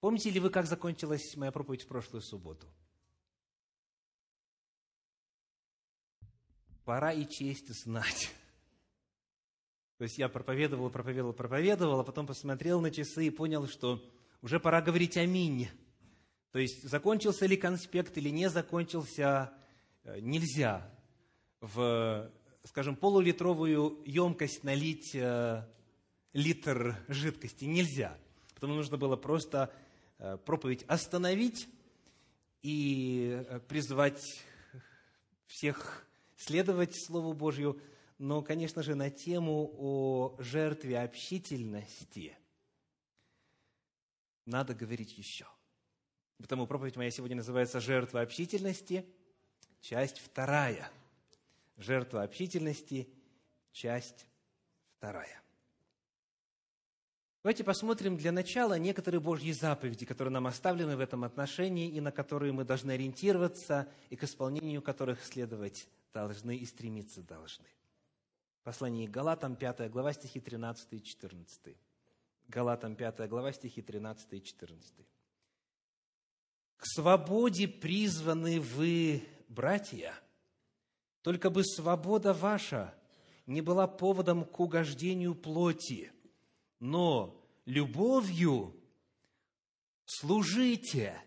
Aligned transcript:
Помните 0.00 0.30
ли 0.30 0.38
вы, 0.38 0.50
как 0.50 0.66
закончилась 0.66 1.36
моя 1.36 1.50
проповедь 1.50 1.82
в 1.82 1.88
прошлую 1.88 2.22
субботу? 2.22 2.66
Пора 6.84 7.12
и 7.12 7.26
честь 7.28 7.68
знать. 7.82 8.30
То 9.98 10.04
есть 10.04 10.16
я 10.16 10.28
проповедовал, 10.28 10.90
проповедовал, 10.90 11.32
проповедовал, 11.32 12.00
а 12.00 12.04
потом 12.04 12.26
посмотрел 12.26 12.80
на 12.80 12.92
часы 12.92 13.26
и 13.26 13.30
понял, 13.30 13.66
что 13.66 14.00
уже 14.40 14.60
пора 14.60 14.80
говорить 14.80 15.16
«Аминь». 15.16 15.68
То 16.52 16.60
есть 16.60 16.88
закончился 16.88 17.46
ли 17.46 17.56
конспект 17.56 18.16
или 18.16 18.30
не 18.30 18.48
закончился, 18.48 19.52
э, 20.04 20.20
нельзя 20.20 20.88
в, 21.60 22.30
скажем, 22.64 22.96
полулитровую 22.96 24.02
емкость 24.06 24.62
налить 24.62 25.14
э, 25.14 25.66
литр 26.32 26.96
жидкости. 27.08 27.64
Нельзя. 27.64 28.16
Потому 28.54 28.74
нужно 28.74 28.96
было 28.96 29.16
просто 29.16 29.74
проповедь 30.44 30.84
остановить 30.88 31.68
и 32.62 33.44
призвать 33.68 34.44
всех 35.46 36.06
следовать 36.36 36.94
Слову 37.06 37.32
Божью– 37.32 37.80
но, 38.18 38.42
конечно 38.42 38.82
же, 38.82 38.94
на 38.94 39.10
тему 39.10 39.72
о 39.78 40.36
жертве 40.40 41.00
общительности 41.00 42.36
надо 44.44 44.74
говорить 44.74 45.16
еще. 45.16 45.46
Потому 46.38 46.66
проповедь 46.66 46.96
моя 46.96 47.10
сегодня 47.10 47.36
называется 47.36 47.80
«Жертва 47.80 48.20
общительности», 48.20 49.04
часть 49.80 50.18
вторая. 50.18 50.90
Жертва 51.76 52.22
общительности, 52.22 53.08
часть 53.72 54.26
вторая. 54.96 55.40
Давайте 57.44 57.62
посмотрим 57.62 58.16
для 58.16 58.32
начала 58.32 58.78
некоторые 58.78 59.20
Божьи 59.20 59.52
заповеди, 59.52 60.04
которые 60.04 60.32
нам 60.32 60.48
оставлены 60.48 60.96
в 60.96 61.00
этом 61.00 61.22
отношении 61.22 61.88
и 61.88 62.00
на 62.00 62.10
которые 62.10 62.52
мы 62.52 62.64
должны 62.64 62.90
ориентироваться, 62.90 63.86
и 64.10 64.16
к 64.16 64.24
исполнению 64.24 64.82
которых 64.82 65.24
следовать 65.24 65.88
должны 66.12 66.56
и 66.56 66.66
стремиться 66.66 67.22
должны. 67.22 67.68
Послание 68.64 69.06
к 69.06 69.12
Галатам, 69.12 69.54
5 69.54 69.88
глава, 69.88 70.12
стихи 70.12 70.40
13 70.40 70.94
и 70.94 71.02
14. 71.02 71.76
Галатам, 72.48 72.96
5 72.96 73.28
глава, 73.28 73.52
стихи 73.52 73.82
13 73.82 74.32
и 74.32 74.42
14. 74.42 74.94
«К 76.76 76.86
свободе 76.86 77.68
призваны 77.68 78.60
вы, 78.60 79.22
братья, 79.48 80.12
только 81.22 81.50
бы 81.50 81.64
свобода 81.64 82.34
ваша 82.34 82.94
не 83.46 83.62
была 83.62 83.86
поводом 83.86 84.44
к 84.44 84.58
угождению 84.58 85.34
плоти, 85.34 86.12
но 86.80 87.40
любовью 87.64 88.74
служите 90.04 91.20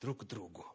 друг 0.00 0.26
другу. 0.26 0.66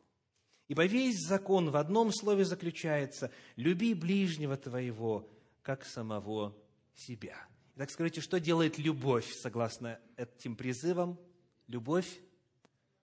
Ибо 0.68 0.86
весь 0.86 1.20
закон 1.20 1.70
в 1.70 1.76
одном 1.76 2.12
слове 2.12 2.46
заключается– 2.46 3.32
люби 3.58 3.94
ближнего 3.94 4.58
твоего, 4.58 5.30
как 5.62 5.86
самого 5.86 6.58
себя. 6.96 7.38
Итак, 7.76 7.90
скажите, 7.90 8.22
что 8.22 8.40
делает 8.40 8.78
любовь, 8.78 9.32
согласно 9.34 10.00
этим 10.16 10.56
призывам? 10.56 11.20
Любовь 11.68 12.22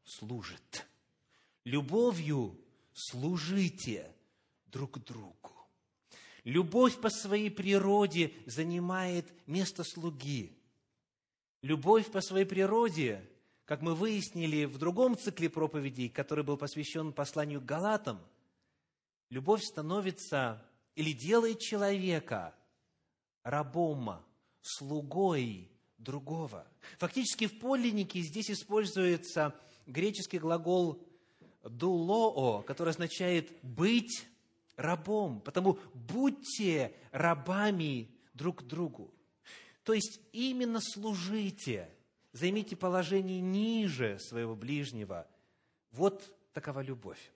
служит. 0.04 0.88
Любовью 1.64 2.58
служите 2.92 4.14
друг 4.66 5.02
другу. 5.04 5.52
Любовь 6.44 7.00
по 7.00 7.10
своей 7.10 7.50
природе 7.50 8.32
занимает 8.46 9.26
место 9.46 9.84
слуги. 9.84 10.56
Любовь 11.62 12.10
по 12.10 12.20
своей 12.20 12.46
природе, 12.46 13.22
как 13.66 13.82
мы 13.82 13.94
выяснили 13.94 14.64
в 14.64 14.78
другом 14.78 15.16
цикле 15.16 15.50
проповедей, 15.50 16.08
который 16.08 16.42
был 16.42 16.56
посвящен 16.56 17.12
посланию 17.12 17.60
к 17.60 17.66
Галатам, 17.66 18.18
любовь 19.28 19.62
становится 19.62 20.64
или 20.94 21.12
делает 21.12 21.60
человека 21.60 22.54
рабом, 23.42 24.22
слугой 24.62 25.70
другого. 25.98 26.66
Фактически 26.98 27.46
в 27.46 27.58
подлиннике 27.58 28.20
здесь 28.20 28.50
используется 28.50 29.54
греческий 29.86 30.38
глагол 30.38 31.02
«дулоо», 31.62 32.62
который 32.62 32.90
означает 32.90 33.52
«быть 33.62 34.26
рабом». 34.76 35.40
Потому 35.40 35.78
будьте 35.94 36.94
рабами 37.12 38.10
друг 38.34 38.62
другу. 38.62 39.12
То 39.82 39.94
есть 39.94 40.20
именно 40.32 40.80
служите, 40.80 41.88
займите 42.32 42.76
положение 42.76 43.40
ниже 43.40 44.18
своего 44.18 44.54
ближнего. 44.54 45.26
Вот 45.90 46.34
такова 46.52 46.80
любовь. 46.80 47.32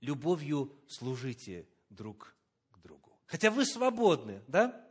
Любовью 0.00 0.72
служите 0.86 1.66
друг 1.90 2.34
другу. 2.82 3.12
Хотя 3.26 3.50
вы 3.50 3.64
свободны, 3.64 4.42
да? 4.46 4.84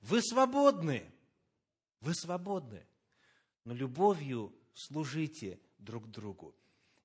Вы 0.00 0.22
свободны. 0.22 1.10
Вы 2.00 2.14
свободны. 2.14 2.86
Но 3.64 3.74
любовью 3.74 4.54
служите 4.74 5.58
друг 5.78 6.10
другу. 6.10 6.54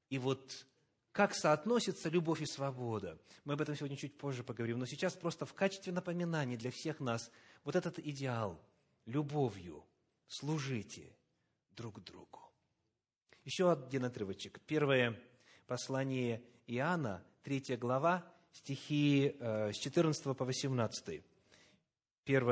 И 0.10 0.18
вот 0.18 0.66
как 1.12 1.34
соотносится 1.34 2.10
любовь 2.10 2.42
и 2.42 2.46
свобода? 2.46 3.20
Мы 3.46 3.54
об 3.54 3.62
этом 3.62 3.76
сегодня 3.76 3.98
чуть 3.98 4.18
позже 4.18 4.44
поговорим. 4.44 4.80
Но 4.80 4.86
сейчас 4.86 5.16
просто 5.16 5.46
в 5.46 5.54
качестве 5.54 5.94
напоминания 5.94 6.58
для 6.58 6.72
всех 6.72 7.00
нас 7.00 7.31
вот 7.64 7.75
этот 7.75 8.00
идеал. 8.00 8.59
Любовью 9.06 9.86
служите 10.28 11.16
друг 11.72 12.03
другу. 12.03 12.40
Еще 13.44 13.72
один 13.72 14.06
отрывочек. 14.06 14.59
Первое 14.68 15.20
послание 15.66 16.44
Иоанна, 16.68 17.24
третья 17.42 17.78
глава, 17.78 18.24
стихи 18.52 19.36
э, 19.40 19.72
с 19.72 19.78
14 19.78 20.38
по 20.38 20.46
18. 20.46 21.24
1 22.25 22.44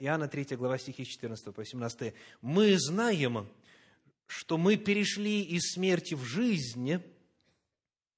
Иоанна 0.00 0.28
3 0.28 0.56
глава 0.56 0.76
стихи 0.76 1.04
с 1.04 1.08
14 1.08 1.44
по 1.46 1.62
18. 1.62 2.14
«Мы 2.42 2.78
знаем, 2.78 3.48
что 4.26 4.58
мы 4.58 4.76
перешли 4.76 5.42
из 5.42 5.72
смерти 5.72 6.14
в 6.14 6.22
жизнь, 6.22 7.02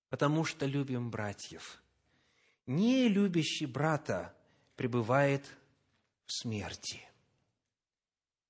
потому 0.08 0.44
что 0.44 0.66
любим 0.66 1.10
братьев. 1.10 1.82
Не 2.66 3.08
любящий 3.08 3.66
брата 3.66 4.34
пребывает 4.76 5.44
в 6.26 6.32
смерти. 6.32 7.00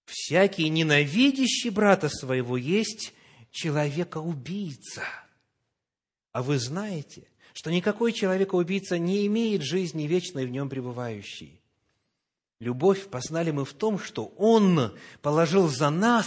Всякий 0.05 0.69
ненавидящий 0.69 1.71
брата 1.71 2.09
своего 2.09 2.57
есть 2.57 3.15
человека-убийца. 3.51 5.05
А 6.33 6.43
вы 6.43 6.59
знаете, 6.59 7.29
что 7.53 7.71
никакой 7.71 8.13
человека-убийца 8.13 8.99
не 8.99 9.27
имеет 9.27 9.63
жизни 9.63 10.05
вечной 10.05 10.47
в 10.47 10.51
нем 10.51 10.69
пребывающей. 10.69 11.61
Любовь 12.61 13.09
познали 13.09 13.51
мы 13.51 13.65
в 13.65 13.73
том, 13.73 13.99
что 13.99 14.27
Он 14.37 14.97
положил 15.23 15.69
за 15.69 15.91
нас 15.91 16.27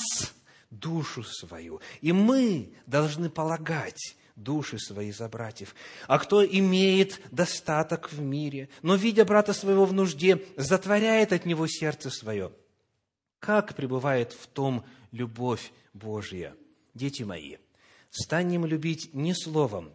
душу 0.69 1.23
свою, 1.23 1.81
и 2.01 2.11
мы 2.11 2.73
должны 2.85 3.29
полагать 3.29 4.17
души 4.37 4.79
свои 4.79 5.11
за 5.11 5.27
братьев. 5.27 5.75
А 6.07 6.19
кто 6.19 6.45
имеет 6.45 7.19
достаток 7.31 8.11
в 8.11 8.21
мире, 8.21 8.69
но, 8.81 8.95
видя 8.95 9.25
брата 9.25 9.51
своего 9.51 9.85
в 9.85 9.91
нужде, 9.91 10.45
затворяет 10.55 11.33
от 11.33 11.45
него 11.45 11.67
сердце 11.67 12.09
свое, 12.09 12.53
как 13.39 13.75
пребывает 13.75 14.31
в 14.31 14.47
том 14.47 14.85
любовь 15.11 15.73
Божья? 15.93 16.55
Дети 16.93 17.23
мои, 17.23 17.57
станем 18.09 18.65
любить 18.65 19.13
не 19.13 19.33
словом, 19.33 19.91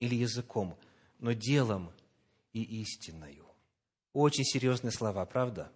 или 0.00 0.14
языком, 0.14 0.76
но 1.18 1.32
делом 1.32 1.92
и 2.52 2.62
истинною. 2.80 3.44
Очень 4.12 4.44
серьезные 4.44 4.90
слова, 4.90 5.24
правда? 5.26 5.70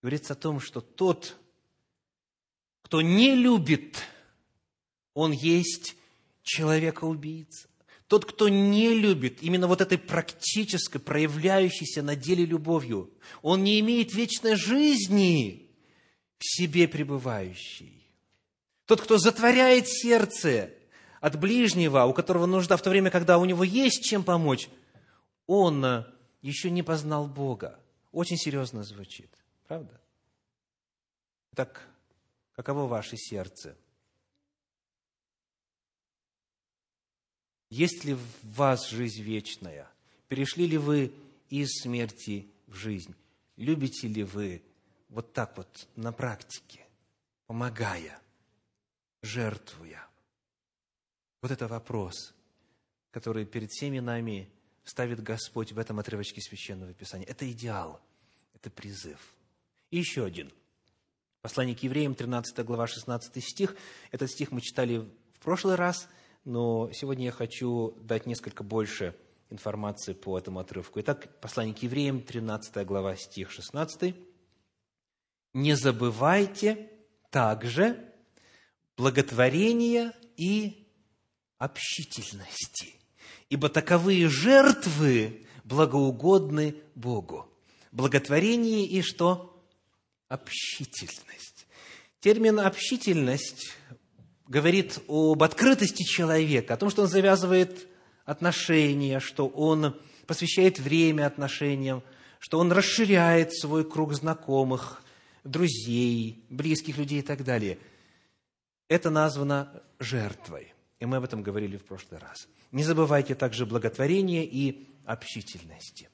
Говорится 0.00 0.32
о 0.32 0.36
том, 0.36 0.60
что 0.60 0.80
тот, 0.80 1.36
кто 2.82 3.02
не 3.02 3.34
любит, 3.34 3.98
он 5.12 5.32
есть 5.32 5.96
человека-убийца. 6.44 7.68
Тот, 8.06 8.26
кто 8.26 8.48
не 8.48 8.94
любит 8.94 9.42
именно 9.42 9.66
вот 9.66 9.80
этой 9.80 9.98
практической, 9.98 11.00
проявляющейся 11.00 12.02
на 12.02 12.14
деле 12.14 12.44
любовью, 12.44 13.10
он 13.42 13.64
не 13.64 13.80
имеет 13.80 14.14
вечной 14.14 14.54
жизни 14.54 15.70
в 16.38 16.44
себе 16.44 16.86
пребывающей. 16.86 18.06
Тот, 18.86 19.00
кто 19.00 19.18
затворяет 19.18 19.88
сердце 19.88 20.70
от 21.20 21.40
ближнего, 21.40 22.04
у 22.04 22.12
которого 22.12 22.44
нужда 22.44 22.76
в 22.76 22.82
то 22.82 22.90
время, 22.90 23.10
когда 23.10 23.38
у 23.38 23.46
него 23.46 23.64
есть 23.64 24.04
чем 24.04 24.22
помочь, 24.22 24.68
он 25.46 25.82
э, 25.84 26.04
еще 26.42 26.70
не 26.70 26.82
познал 26.82 27.26
Бога. 27.26 27.80
Очень 28.12 28.36
серьезно 28.36 28.84
звучит, 28.84 29.30
правда? 29.66 29.98
Так, 31.54 31.88
каково 32.54 32.86
ваше 32.86 33.16
сердце? 33.16 33.76
Есть 37.74 38.04
ли 38.04 38.14
в 38.14 38.26
вас 38.42 38.88
жизнь 38.88 39.22
вечная? 39.22 39.88
Перешли 40.28 40.66
ли 40.66 40.78
вы 40.78 41.12
из 41.50 41.70
смерти 41.82 42.46
в 42.66 42.74
жизнь? 42.74 43.14
Любите 43.56 44.08
ли 44.08 44.22
вы 44.22 44.62
вот 45.08 45.32
так 45.32 45.56
вот 45.56 45.88
на 45.96 46.12
практике? 46.12 46.84
помогая, 47.46 48.20
жертвуя. 49.22 50.06
Вот 51.40 51.50
это 51.50 51.68
вопрос, 51.68 52.34
который 53.10 53.44
перед 53.44 53.70
всеми 53.70 54.00
нами 54.00 54.50
ставит 54.84 55.22
Господь 55.22 55.72
в 55.72 55.78
этом 55.78 55.98
отрывочке 55.98 56.40
Священного 56.40 56.92
Писания. 56.94 57.26
Это 57.26 57.50
идеал, 57.50 58.00
это 58.54 58.70
призыв. 58.70 59.34
И 59.90 59.98
еще 59.98 60.24
один. 60.24 60.52
Послание 61.42 61.76
к 61.76 61.82
евреям, 61.82 62.14
13 62.14 62.64
глава, 62.64 62.86
16 62.86 63.44
стих. 63.44 63.76
Этот 64.10 64.30
стих 64.30 64.50
мы 64.50 64.60
читали 64.62 64.98
в 64.98 65.38
прошлый 65.40 65.74
раз, 65.74 66.08
но 66.44 66.90
сегодня 66.92 67.26
я 67.26 67.32
хочу 67.32 67.92
дать 68.02 68.26
несколько 68.26 68.62
больше 68.62 69.16
информации 69.50 70.12
по 70.12 70.38
этому 70.38 70.60
отрывку. 70.60 71.00
Итак, 71.00 71.40
послание 71.40 71.74
к 71.74 71.78
евреям, 71.82 72.20
13 72.20 72.86
глава, 72.86 73.16
стих 73.16 73.50
16. 73.50 74.14
«Не 75.54 75.74
забывайте 75.74 76.90
также 77.30 78.12
благотворения 78.96 80.12
и 80.36 80.86
общительности, 81.58 82.94
ибо 83.48 83.68
таковые 83.68 84.28
жертвы 84.28 85.46
благоугодны 85.64 86.76
Богу». 86.94 87.48
Благотворение 87.92 88.86
и 88.86 89.02
что? 89.02 89.64
Общительность. 90.28 91.66
Термин 92.18 92.58
«общительность» 92.58 93.76
говорит 94.46 94.98
об 95.08 95.42
открытости 95.42 96.02
человека, 96.02 96.74
о 96.74 96.76
том, 96.76 96.90
что 96.90 97.02
он 97.02 97.08
завязывает 97.08 97.88
отношения, 98.24 99.20
что 99.20 99.46
он 99.48 99.96
посвящает 100.26 100.78
время 100.78 101.26
отношениям, 101.26 102.02
что 102.38 102.58
он 102.58 102.72
расширяет 102.72 103.54
свой 103.54 103.88
круг 103.88 104.14
знакомых, 104.14 105.02
друзей, 105.44 106.44
близких 106.50 106.98
людей 106.98 107.20
и 107.20 107.22
так 107.22 107.44
далее. 107.44 107.78
Это 108.88 109.10
названо 109.10 109.82
жертвой. 109.98 110.72
И 111.00 111.06
мы 111.06 111.16
об 111.16 111.24
этом 111.24 111.42
говорили 111.42 111.76
в 111.76 111.84
прошлый 111.84 112.20
раз. 112.20 112.48
Не 112.72 112.84
забывайте 112.84 113.34
также 113.34 113.66
благотворения 113.66 114.44
и 114.44 114.88
общительности. 115.04 116.08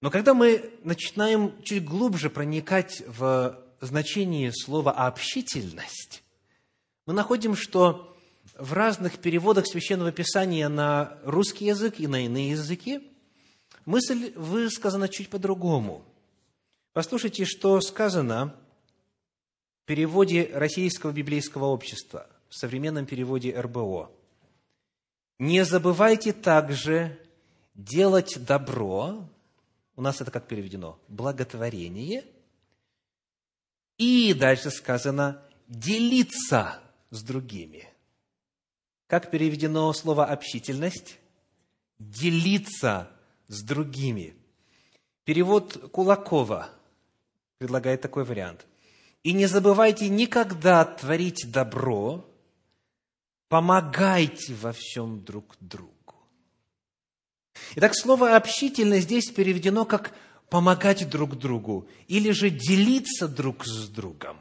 Но 0.00 0.10
когда 0.10 0.34
мы 0.34 0.70
начинаем 0.82 1.62
чуть 1.62 1.84
глубже 1.84 2.30
проникать 2.30 3.02
в 3.06 3.58
значение 3.80 4.52
слова 4.52 4.92
«общительность», 4.92 6.22
мы 7.06 7.14
находим, 7.14 7.54
что 7.54 8.16
в 8.58 8.72
разных 8.72 9.18
переводах 9.18 9.66
Священного 9.66 10.12
Писания 10.12 10.68
на 10.68 11.18
русский 11.22 11.66
язык 11.66 12.00
и 12.00 12.06
на 12.06 12.24
иные 12.24 12.50
языки 12.50 13.10
мысль 13.84 14.32
высказана 14.34 15.08
чуть 15.08 15.30
по-другому. 15.30 16.04
Послушайте, 16.92 17.44
что 17.44 17.80
сказано 17.80 18.56
в 19.82 19.86
переводе 19.86 20.50
Российского 20.52 21.12
библейского 21.12 21.66
общества, 21.66 22.26
в 22.48 22.56
современном 22.56 23.06
переводе 23.06 23.58
РБО. 23.58 24.10
«Не 25.38 25.64
забывайте 25.64 26.32
также 26.32 27.20
делать 27.74 28.44
добро, 28.44 29.28
у 29.94 30.02
нас 30.02 30.20
это 30.20 30.30
как 30.30 30.48
переведено, 30.48 30.98
благотворение, 31.08 32.24
и 33.98 34.34
дальше 34.34 34.70
сказано 34.70 35.42
делиться 35.68 36.80
с 37.10 37.22
другими. 37.22 37.88
Как 39.06 39.30
переведено 39.30 39.92
слово 39.92 40.26
«общительность»? 40.26 41.18
Делиться 41.98 43.10
с 43.48 43.62
другими. 43.62 44.36
Перевод 45.24 45.90
Кулакова 45.92 46.68
предлагает 47.58 48.00
такой 48.00 48.24
вариант. 48.24 48.66
«И 49.22 49.32
не 49.32 49.46
забывайте 49.46 50.08
никогда 50.08 50.84
творить 50.84 51.50
добро, 51.50 52.28
помогайте 53.48 54.54
во 54.54 54.72
всем 54.72 55.24
друг 55.24 55.56
другу». 55.60 55.96
Итак, 57.76 57.94
слово 57.96 58.36
«общительность» 58.36 59.04
здесь 59.04 59.30
переведено 59.30 59.84
как 59.84 60.14
«помогать 60.50 61.08
друг 61.08 61.36
другу» 61.36 61.88
или 62.08 62.30
же 62.30 62.50
«делиться 62.50 63.26
друг 63.26 63.64
с 63.66 63.88
другом». 63.88 64.38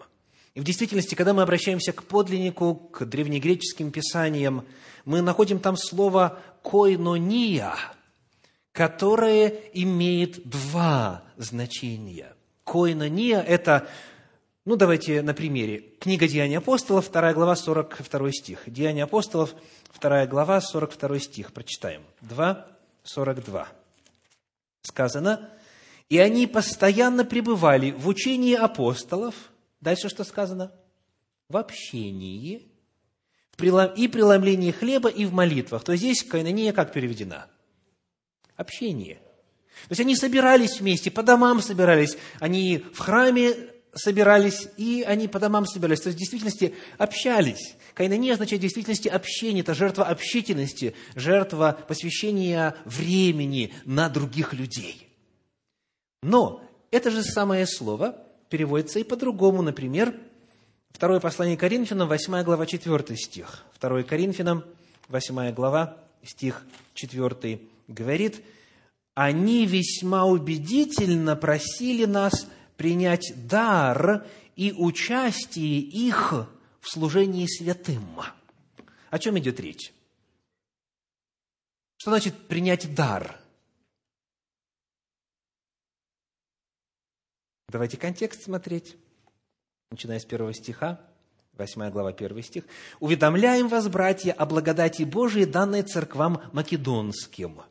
И 0.56 0.62
в 0.62 0.63
действительности, 0.63 1.16
когда 1.16 1.34
мы 1.34 1.42
обращаемся 1.42 1.92
к 1.92 2.04
подлиннику, 2.04 2.75
к 2.75 3.06
древнегреческим 3.06 3.92
писаниям, 3.92 4.66
мы 5.04 5.22
находим 5.22 5.60
там 5.60 5.75
слово 5.75 6.40
«койнония», 6.63 7.75
которое 8.72 9.50
имеет 9.74 10.48
два 10.48 11.24
значения. 11.36 12.34
Койнония– 12.63 13.42
это, 13.48 13.90
ну, 14.63 14.78
давайте 14.78 15.22
на 15.22 15.34
примере. 15.34 15.84
Книга 16.00 16.25
«Деяния 16.25 16.60
апостолов», 16.60 17.12
2 17.12 17.34
глава, 17.34 17.58
42 17.58 18.31
стих. 18.31 18.63
«Деяния 18.66 19.04
апостолов», 19.04 19.54
2 20.00 20.25
глава, 20.25 20.62
42 20.62 21.19
стих. 21.19 21.51
Прочитаем. 21.51 22.01
2, 22.22 22.66
42. 23.04 23.68
Сказано, 24.84 25.50
«И 26.08 26.18
они 26.18 26.48
постоянно 26.48 27.25
пребывали 27.25 27.92
в 27.92 28.08
учении 28.08 28.56
апостолов». 28.56 29.36
Дальше 29.86 30.10
что 30.10 30.24
сказано? 30.24 30.72
В 31.48 31.58
общении 31.58 32.68
и 33.60 34.08
преломлении 34.08 34.72
хлеба, 34.72 35.10
и 35.10 35.26
в 35.26 35.32
молитвах. 35.32 35.84
То 35.84 35.92
есть 35.92 36.04
здесь 36.04 36.24
кайнония 36.24 36.74
как 36.74 36.92
переведена? 36.92 37.48
Общение. 38.56 39.22
То 39.84 39.92
есть 39.92 40.02
они 40.02 40.16
собирались 40.16 40.80
вместе, 40.80 41.12
по 41.12 41.22
домам 41.22 41.62
собирались, 41.62 42.18
они 42.40 42.80
в 42.80 42.98
храме 42.98 43.54
собирались, 43.94 44.68
и 44.76 45.04
они 45.06 45.28
по 45.28 45.40
домам 45.40 45.68
собирались. 45.68 46.02
То 46.02 46.08
есть 46.08 46.18
в 46.18 46.20
действительности 46.20 46.74
общались. 46.98 47.76
Кайнония 47.94 48.34
означает 48.34 48.62
в 48.62 48.64
действительности 48.64 49.08
общение, 49.08 49.62
это 49.62 49.76
жертва 49.76 50.06
общительности, 50.06 50.96
жертва 51.14 51.78
посвящения 51.88 52.76
времени 52.86 53.72
на 53.86 54.10
других 54.10 54.54
людей. 54.54 55.08
Но 56.24 56.64
это 56.90 57.12
же 57.12 57.22
самое 57.22 57.68
слово 57.68 58.25
переводится 58.50 59.00
и 59.00 59.03
по-другому. 59.03 59.62
Например, 59.62 60.13
второе 60.92 61.19
послание 61.19 61.57
Коринфянам, 61.57 62.07
8 62.07 62.44
глава, 62.44 62.65
4 62.65 63.18
стих. 63.18 63.63
2 63.80 64.03
Коринфянам, 64.03 64.63
8 65.09 65.53
глава, 65.53 65.97
стих 66.24 66.65
4 66.94 67.59
говорит, 67.88 68.42
«Они 69.13 69.65
весьма 69.65 70.25
убедительно 70.25 71.36
просили 71.36 72.06
нас 72.06 72.47
принять 72.77 73.33
дар 73.47 74.25
и 74.56 74.71
участие 74.71 75.80
их 75.80 76.33
в 76.80 76.89
служении 76.89 77.48
святым. 77.48 78.05
О 79.10 79.20
чем 79.20 79.38
идет 79.39 79.60
речь? 79.60 79.93
Что 81.98 82.12
значит 82.12 82.36
принять 82.48 82.93
дар? 82.93 83.39
Давайте 87.69 87.98
контекст 87.98 88.43
смотреть, 88.43 88.95
начиная 89.91 90.19
с 90.19 90.25
первого 90.25 90.53
стиха, 90.53 91.01
8 91.57 91.89
глава, 91.89 92.10
1 92.10 92.43
стих. 92.43 92.63
«Уведомляем 93.00 93.67
вас, 93.67 93.88
братья, 93.88 94.34
о 94.34 94.45
благодати 94.45 95.03
Божией, 95.03 95.45
данной 95.45 95.84
церквам 95.84 96.41
македонским, 96.53 97.62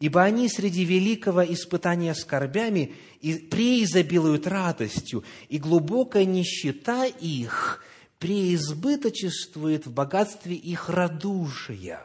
ибо 0.00 0.22
они 0.22 0.48
среди 0.48 0.84
великого 0.84 1.44
испытания 1.44 2.14
скорбями 2.14 2.94
и 3.20 3.34
преизобилуют 3.34 4.46
радостью, 4.46 5.24
и 5.48 5.58
глубокая 5.58 6.24
нищета 6.24 7.06
их– 7.06 7.82
преизбыточествует 8.24 9.86
в 9.86 9.92
богатстве 9.92 10.56
их 10.56 10.88
радушия, 10.88 12.00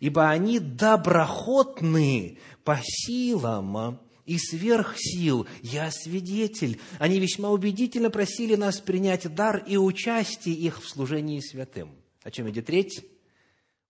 ибо 0.00 0.28
они 0.28 0.58
доброхотны 0.58 2.38
по 2.64 2.80
силам 2.82 4.00
и 4.26 4.38
сверх 4.38 4.94
сил. 4.96 5.46
Я 5.62 5.90
свидетель. 5.90 6.80
Они 6.98 7.18
весьма 7.18 7.50
убедительно 7.50 8.10
просили 8.10 8.54
нас 8.54 8.80
принять 8.80 9.32
дар 9.34 9.64
и 9.66 9.76
участие 9.76 10.54
их 10.54 10.82
в 10.82 10.88
служении 10.88 11.40
святым. 11.40 11.90
О 12.22 12.30
чем 12.30 12.48
идет 12.50 12.68
речь? 12.70 13.00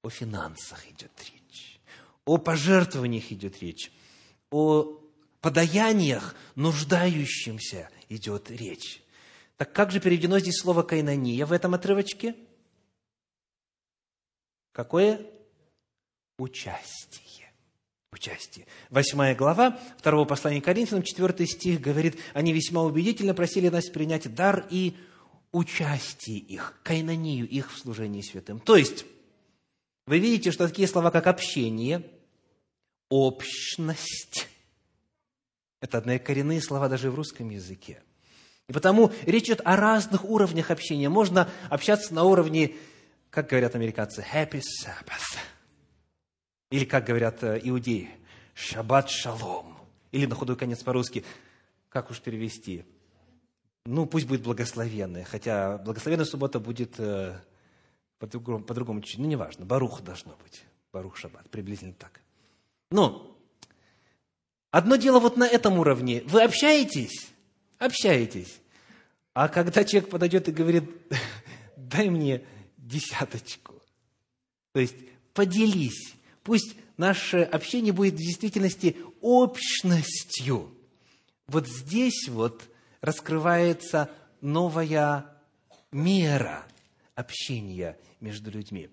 О 0.02 0.10
финансах 0.10 0.88
идет 0.90 1.12
речь. 1.18 1.80
О 2.24 2.38
пожертвованиях 2.38 3.32
идет 3.32 3.60
речь. 3.60 3.90
О 4.50 5.00
подаяниях 5.40 6.34
нуждающимся 6.54 7.90
идет 8.08 8.50
речь. 8.50 9.02
Так 9.56 9.72
как 9.72 9.90
же 9.90 10.00
переведено 10.00 10.38
здесь 10.38 10.58
слово 10.58 10.82
«кайнония» 10.82 11.44
в 11.44 11.52
этом 11.52 11.74
отрывочке? 11.74 12.34
Какое? 14.72 15.20
Участие. 16.38 17.29
Участие. 18.12 18.66
Восьмая 18.90 19.36
глава 19.36 19.78
второго 19.96 20.24
послания 20.24 20.60
Коринфянам, 20.60 21.04
четвертый 21.04 21.46
стих 21.46 21.80
говорит, 21.80 22.18
они 22.34 22.52
весьма 22.52 22.82
убедительно 22.82 23.34
просили 23.34 23.68
нас 23.68 23.88
принять 23.88 24.34
дар 24.34 24.66
и 24.68 24.96
участие 25.52 26.38
их, 26.38 26.80
кайнонию 26.82 27.48
их 27.48 27.72
в 27.72 27.78
служении 27.78 28.22
святым. 28.22 28.58
То 28.58 28.76
есть, 28.76 29.06
вы 30.06 30.18
видите, 30.18 30.50
что 30.50 30.66
такие 30.66 30.88
слова, 30.88 31.12
как 31.12 31.28
общение, 31.28 32.04
общность, 33.08 34.48
это 35.80 35.98
однокоренные 35.98 36.60
слова 36.60 36.88
даже 36.88 37.10
в 37.10 37.14
русском 37.14 37.48
языке– 37.50 38.02
И 38.70 38.72
потому 38.72 39.10
речь 39.26 39.46
идет 39.46 39.62
о 39.64 39.76
разных 39.76 40.24
уровнях 40.24 40.70
общения. 40.70 41.08
Можно 41.08 41.50
общаться 41.70 42.14
на 42.14 42.22
уровне, 42.22 42.76
как 43.28 43.48
говорят 43.48 43.74
американцы, 43.74 44.24
happy 44.32 44.62
Sabbath. 44.84 45.38
Или, 46.70 46.84
как 46.84 47.04
говорят 47.04 47.42
э, 47.42 47.60
иудеи, 47.62 48.10
шаббат 48.54 49.10
шалом. 49.10 49.76
Или 50.12 50.26
на 50.26 50.34
худой 50.34 50.56
конец 50.56 50.82
по-русски, 50.82 51.24
как 51.88 52.10
уж 52.10 52.20
перевести? 52.20 52.84
Ну, 53.86 54.06
пусть 54.06 54.26
будет 54.26 54.42
благословенная, 54.42 55.24
хотя 55.24 55.78
благословенная 55.78 56.26
суббота 56.26 56.60
будет 56.60 56.94
э, 56.98 57.38
по-другому, 58.18 58.62
по-другому 58.62 59.00
чуть-чуть, 59.00 59.20
ну, 59.20 59.26
неважно, 59.26 59.64
барух 59.64 60.02
должно 60.02 60.36
быть, 60.42 60.62
барух 60.92 61.16
шаббат, 61.16 61.48
приблизительно 61.50 61.94
так. 61.94 62.20
Но 62.90 63.36
одно 64.70 64.96
дело 64.96 65.18
вот 65.18 65.36
на 65.36 65.46
этом 65.46 65.78
уровне. 65.78 66.22
Вы 66.26 66.42
общаетесь, 66.42 67.30
общаетесь, 67.78 68.60
а 69.32 69.48
когда 69.48 69.84
человек 69.84 70.10
подойдет 70.10 70.48
и 70.48 70.52
говорит, 70.52 70.84
дай 71.76 72.10
мне 72.10 72.44
десяточку, 72.76 73.74
то 74.72 74.80
есть 74.80 74.96
поделись, 75.32 76.14
пусть 76.50 76.74
наше 76.96 77.42
общение 77.42 77.92
будет 77.92 78.14
в 78.14 78.16
действительности 78.16 78.96
общностью. 79.20 80.74
Вот 81.46 81.68
здесь 81.68 82.26
вот 82.26 82.64
раскрывается 83.00 84.10
новая 84.40 85.26
мера 85.92 86.66
общения 87.14 87.96
между 88.18 88.50
людьми. 88.50 88.88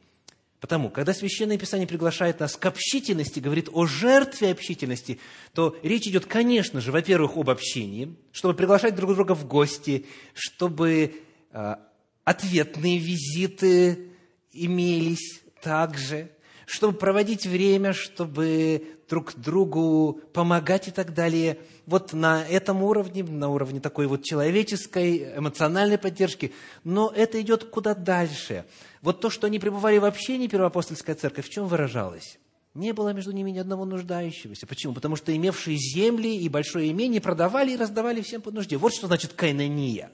Потому, 0.60 0.92
когда 0.92 1.16
Священное 1.16 1.58
Писание 1.58 1.88
приглашает 1.88 2.40
нас 2.40 2.56
к 2.58 2.64
общительности, 2.68 3.40
говорит 3.40 3.70
о 3.74 3.88
жертве 3.88 4.52
общительности, 4.52 5.20
то 5.56 5.76
речь 5.82 6.06
идет, 6.06 6.28
конечно 6.28 6.80
же, 6.80 6.92
во-первых, 6.92 7.38
об 7.38 7.50
общении, 7.50 8.16
чтобы 8.34 8.54
приглашать 8.54 8.94
друг 8.94 9.16
друга 9.16 9.34
в 9.34 9.48
гости, 9.48 10.06
чтобы 10.36 11.24
э, 11.52 11.76
ответные 12.24 13.00
визиты 13.00 14.12
имелись 14.52 15.42
также, 15.64 16.30
чтобы 16.68 16.98
проводить 16.98 17.48
время, 17.48 17.94
чтобы 17.94 19.00
друг 19.10 19.34
другу 19.36 20.20
помогать 20.34 20.90
и 20.90 20.92
так 20.92 21.14
далее. 21.14 21.60
Вот 21.86 22.12
на 22.12 22.46
этом 22.46 22.84
уровне, 22.84 23.24
на 23.24 23.48
уровне 23.48 23.80
такой 23.80 24.06
вот 24.06 24.24
человеческой, 24.24 25.38
эмоциональной 25.38 25.98
поддержки. 25.98 26.52
Но 26.84 27.10
это 27.16 27.40
идет 27.40 27.64
куда 27.64 27.96
дальше. 27.96 28.66
Вот 29.02 29.22
то, 29.22 29.30
что 29.30 29.48
они 29.48 29.60
пребывали 29.60 29.98
в 29.98 30.04
общении, 30.04 30.48
первоапостольская 30.48 31.16
церковь, 31.16 31.48
в 31.48 31.50
чем 31.50 31.68
выражалось? 31.68 32.38
Не 32.74 32.92
было 32.92 33.14
между 33.14 33.32
ними 33.32 33.52
ни 33.52 33.60
одного 33.60 33.86
нуждающегося. 33.86 34.68
Почему? 34.68 34.94
Потому 34.94 35.16
что 35.16 35.34
имевшие 35.34 35.78
земли 35.78 36.36
и 36.36 36.50
большое 36.50 36.92
имение 36.92 37.22
продавали 37.22 37.72
и 37.72 37.78
раздавали 37.78 38.20
всем 38.20 38.42
по 38.42 38.52
нужде. 38.52 38.76
Вот 38.76 38.94
что 38.94 39.08
значит 39.08 39.32
кайнания. 39.32 40.12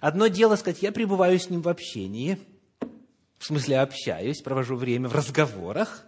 Одно 0.00 0.26
дело 0.26 0.56
сказать, 0.56 0.82
я 0.82 0.90
пребываю 0.90 1.38
с 1.38 1.48
ним 1.48 1.62
в 1.62 1.68
общении– 1.68 2.36
в 3.42 3.44
смысле 3.44 3.80
общаюсь, 3.80 4.40
провожу 4.40 4.76
время 4.76 5.08
в 5.08 5.16
разговорах. 5.16 6.04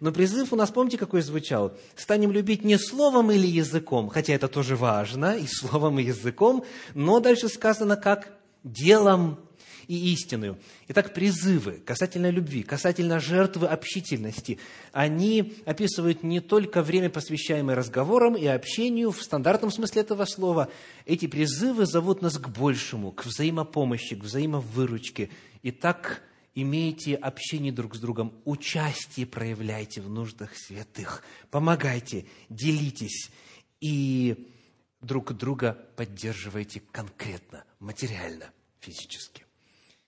Но 0.00 0.10
призыв 0.10 0.54
у 0.54 0.56
нас, 0.56 0.70
помните, 0.70 0.96
какой 0.96 1.20
звучал? 1.20 1.76
Станем 1.96 2.32
любить 2.32 2.64
не 2.64 2.78
словом 2.78 3.30
или 3.30 3.46
языком, 3.46 4.08
хотя 4.08 4.32
это 4.32 4.48
тоже 4.48 4.74
важно, 4.74 5.36
и 5.36 5.46
словом, 5.46 5.98
и 5.98 6.04
языком, 6.04 6.64
но 6.94 7.20
дальше 7.20 7.50
сказано 7.50 7.96
как 7.96 8.32
делом 8.64 9.38
и 9.86 10.14
истинную. 10.14 10.56
Итак, 10.88 11.12
призывы 11.12 11.72
касательно 11.84 12.30
любви, 12.30 12.62
касательно 12.62 13.20
жертвы 13.20 13.66
общительности, 13.66 14.58
они 14.92 15.52
описывают 15.66 16.22
не 16.22 16.40
только 16.40 16.80
время, 16.80 17.10
посвящаемое 17.10 17.76
разговорам 17.76 18.34
и 18.34 18.46
общению 18.46 19.10
в 19.10 19.22
стандартном 19.22 19.70
смысле 19.70 20.00
этого 20.00 20.24
слова. 20.24 20.70
Эти 21.04 21.26
призывы 21.26 21.84
зовут 21.84 22.22
нас 22.22 22.38
к 22.38 22.48
большему, 22.48 23.12
к 23.12 23.26
взаимопомощи, 23.26 24.16
к 24.16 24.24
взаимовыручке. 24.24 25.28
И 25.62 25.70
так 25.70 26.22
имейте 26.54 27.14
общение 27.14 27.72
друг 27.72 27.94
с 27.94 28.00
другом, 28.00 28.40
участие 28.44 29.26
проявляйте 29.26 30.00
в 30.00 30.08
нуждах 30.08 30.56
святых, 30.56 31.22
помогайте, 31.50 32.26
делитесь 32.48 33.30
и 33.80 34.50
друг 35.00 35.32
друга 35.32 35.72
поддерживайте 35.96 36.80
конкретно, 36.92 37.64
материально, 37.80 38.50
физически. 38.80 39.44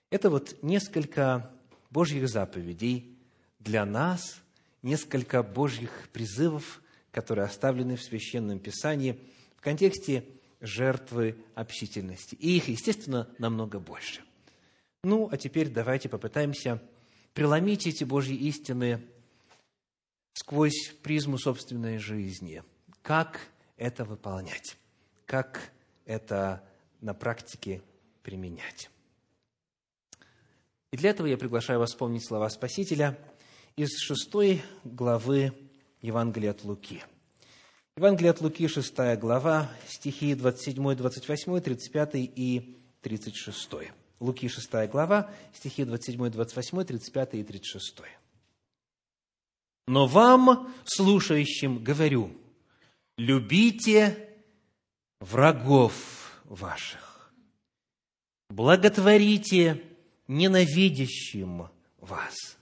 Это 0.09 0.29
вот 0.29 0.57
несколько 0.61 1.51
Божьих 1.89 2.29
заповедей 2.29 3.17
для 3.59 3.85
нас, 3.85 4.41
несколько 4.81 5.43
Божьих 5.43 6.09
призывов, 6.13 6.81
которые 7.11 7.45
оставлены 7.45 7.95
в 7.95 8.03
Священном 8.03 8.59
Писании 8.59 9.19
в 9.57 9.61
контексте 9.61 10.25
жертвы 10.61 11.37
общительности. 11.55 12.35
И 12.35 12.57
их, 12.57 12.67
естественно, 12.67 13.29
намного 13.39 13.79
больше– 13.79 14.21
ну, 15.05 15.29
а 15.31 15.37
теперь 15.37 15.69
давайте 15.69 16.09
попытаемся 16.09 16.81
преломить 17.33 17.87
эти 17.87 18.03
Божьи 18.03 18.35
истины 18.35 19.05
сквозь 20.33 20.93
призму 21.01 21.37
собственной 21.37 21.97
жизни. 21.97 22.63
Как 23.01 23.39
это 23.77 24.03
выполнять? 24.03 24.77
Как 25.25 25.71
это 26.05 26.63
на 27.01 27.13
практике 27.13 27.81
применять? 28.23 28.89
И 30.91 30.97
для 30.97 31.11
этого 31.11 31.27
я 31.27 31.37
приглашаю 31.37 31.79
вас 31.79 31.91
вспомнить 31.91 32.25
слова 32.25 32.49
Спасителя 32.49 33.17
из 33.75 33.97
шестой 33.99 34.63
главы 34.83 35.53
Евангелия 36.01 36.51
от 36.51 36.63
Луки. 36.63 37.03
Евангелие 37.97 38.31
от 38.31 38.41
Луки, 38.41 38.67
шестая 38.67 39.17
глава, 39.17 39.69
стихи 39.87 40.35
27, 40.35 40.95
28, 40.95 41.59
35 41.61 42.11
и 42.15 42.81
36. 43.01 43.69
Луки 44.19 44.47
6 44.47 44.89
глава, 44.89 45.29
стихи 45.53 45.83
27, 45.83 46.29
28, 46.29 46.83
35 46.83 47.33
и 47.33 47.43
36. 47.43 48.01
«Но 49.87 50.07
вам, 50.07 50.73
слушающим, 50.85 51.83
говорю, 51.83 52.31
любите 53.17 54.29
врагов 55.19 56.41
ваших, 56.45 57.33
благотворите 58.49 59.83
ненавидящим 60.27 61.69
вас, 61.99 62.57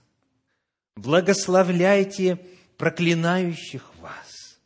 благословляйте 0.96 2.44
проклинающих 2.76 3.94
вас. 4.00 4.58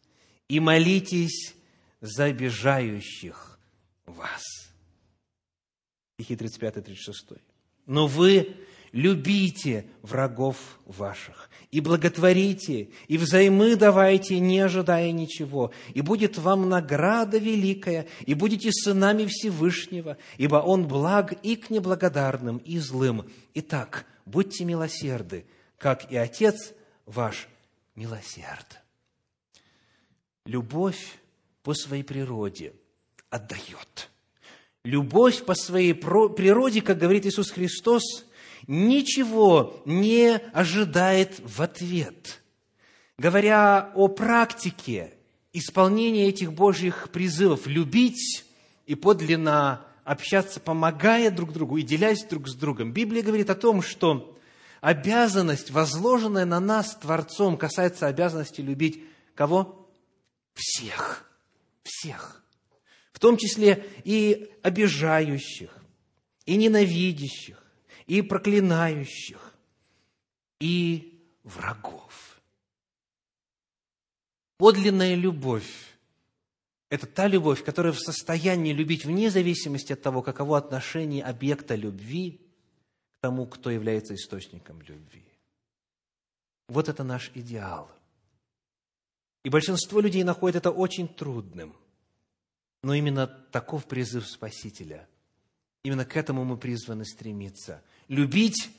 И 0.49 0.59
молитесь 0.59 1.54
за 2.00 2.25
обижающих 2.25 3.61
вас» 4.07 4.58
стихи 6.19 6.35
35-36. 6.35 7.39
«Но 7.87 8.07
вы 8.07 8.57
любите 8.91 9.87
врагов 10.03 10.81
ваших, 10.85 11.49
и 11.71 11.81
благотворите, 11.81 12.89
и 13.07 13.19
взаймы 13.19 13.77
давайте, 13.77 14.41
не 14.41 14.59
ожидая 14.59 15.13
ничего, 15.13 15.73
и 15.95 16.01
будет 16.01 16.37
вам 16.37 16.69
награда 16.69 17.39
великая, 17.39 18.09
и 18.27 18.35
будете 18.35 18.73
сынами 18.73 19.27
Всевышнего, 19.27 20.17
ибо 20.39 20.57
Он 20.57 20.89
благ 20.89 21.35
и 21.45 21.55
к 21.55 21.71
неблагодарным, 21.71 22.59
и 22.59 22.79
злым. 22.79 23.31
Итак, 23.55 24.05
будьте 24.27 24.65
милосерды, 24.65 25.47
как 25.79 26.11
и 26.11 26.17
Отец 26.17 26.73
ваш 27.07 27.49
милосерд». 27.95 28.81
Любовь 30.47 31.19
по 31.63 31.75
своей 31.75 32.03
природе 32.03 32.73
отдает– 33.31 34.11
Любовь 34.88 35.45
по 35.45 35.54
своей 35.54 35.92
природе, 35.92 36.80
как 36.80 36.97
говорит 36.97 37.26
Иисус 37.26 37.50
Христос, 37.50 38.25
ничего 38.66 39.83
не 39.85 40.37
ожидает 40.54 41.42
в 41.45 41.61
ответ. 41.61 42.40
Говоря 43.18 43.92
о 43.95 44.09
практике 44.09 45.12
исполнения 45.52 46.28
этих 46.28 46.54
Божьих 46.54 47.11
призывов, 47.11 47.66
любить 47.66 48.47
и 48.87 48.95
подлинно 48.95 49.85
общаться, 50.04 50.59
помогая 50.59 51.30
друг 51.30 51.52
другу 51.52 51.76
и 51.76 51.83
делясь 51.83 52.25
друг 52.25 52.49
с 52.49 52.54
другом, 52.54 52.95
Библия 52.95 53.23
говорит 53.23 53.50
о 53.50 53.57
том, 53.57 53.83
что 53.83 54.38
обязанность, 54.80 55.71
возложенная 55.71 56.47
на 56.47 56.61
нас 56.61 56.97
Творцом, 56.97 57.59
касается 57.59 58.07
обязанности 58.07 58.62
любить 58.62 59.04
кого? 59.35 59.87
Всех. 60.54 61.30
Всех 61.83 62.42
в 63.19 63.21
том 63.21 63.37
числе 63.37 63.85
и 64.05 64.49
обижающих, 64.63 65.77
и 66.47 66.55
ненавидящих, 66.55 67.61
и 68.07 68.23
проклинающих, 68.23 69.57
и 70.61 71.21
врагов. 71.43 72.41
Подлинная 74.57 75.17
любовь– 75.17 75.97
это 76.91 77.09
та 77.09 77.27
любовь, 77.27 77.65
которая 77.65 77.93
в 77.93 77.99
состоянии 77.99 78.73
любить 78.73 79.05
вне 79.05 79.31
зависимости 79.31 79.93
от 79.93 80.01
того, 80.01 80.23
каково 80.23 80.57
отношение 80.57 81.25
объекта 81.25 81.75
любви 81.75 82.41
к 83.19 83.23
тому, 83.23 83.47
кто 83.47 83.69
является 83.69 84.15
источником 84.15 84.81
любви. 84.83 85.25
Вот 86.69 86.89
это 86.89 87.03
наш 87.03 87.33
идеал. 87.35 87.91
И 89.45 89.51
большинство 89.51 89.99
людей 89.99 90.23
находит 90.23 90.55
это 90.55 90.71
очень 90.71 91.09
трудным– 91.09 91.75
Но 92.82 92.94
именно 92.94 93.26
таков 93.26 93.87
призыв 93.87 94.26
Спасителя. 94.26 95.08
Именно 95.82 96.04
к 96.04 96.16
этому 96.16 96.44
мы 96.44 96.56
призваны 96.56 97.04
стремиться. 97.04 97.82
Любить, 98.08 98.70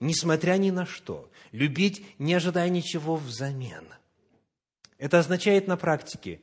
несмотря 0.00 0.56
ни 0.56 0.70
на 0.70 0.86
что. 0.86 1.30
Любить, 1.52 2.04
не 2.18 2.34
ожидая 2.34 2.68
ничего 2.68 3.16
взамен. 3.16 3.88
Это 4.96 5.18
означает 5.18 5.66
на 5.66 5.76
практике 5.76 6.40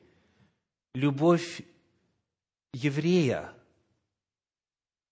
любовь 0.93 1.61
еврея 2.73 3.53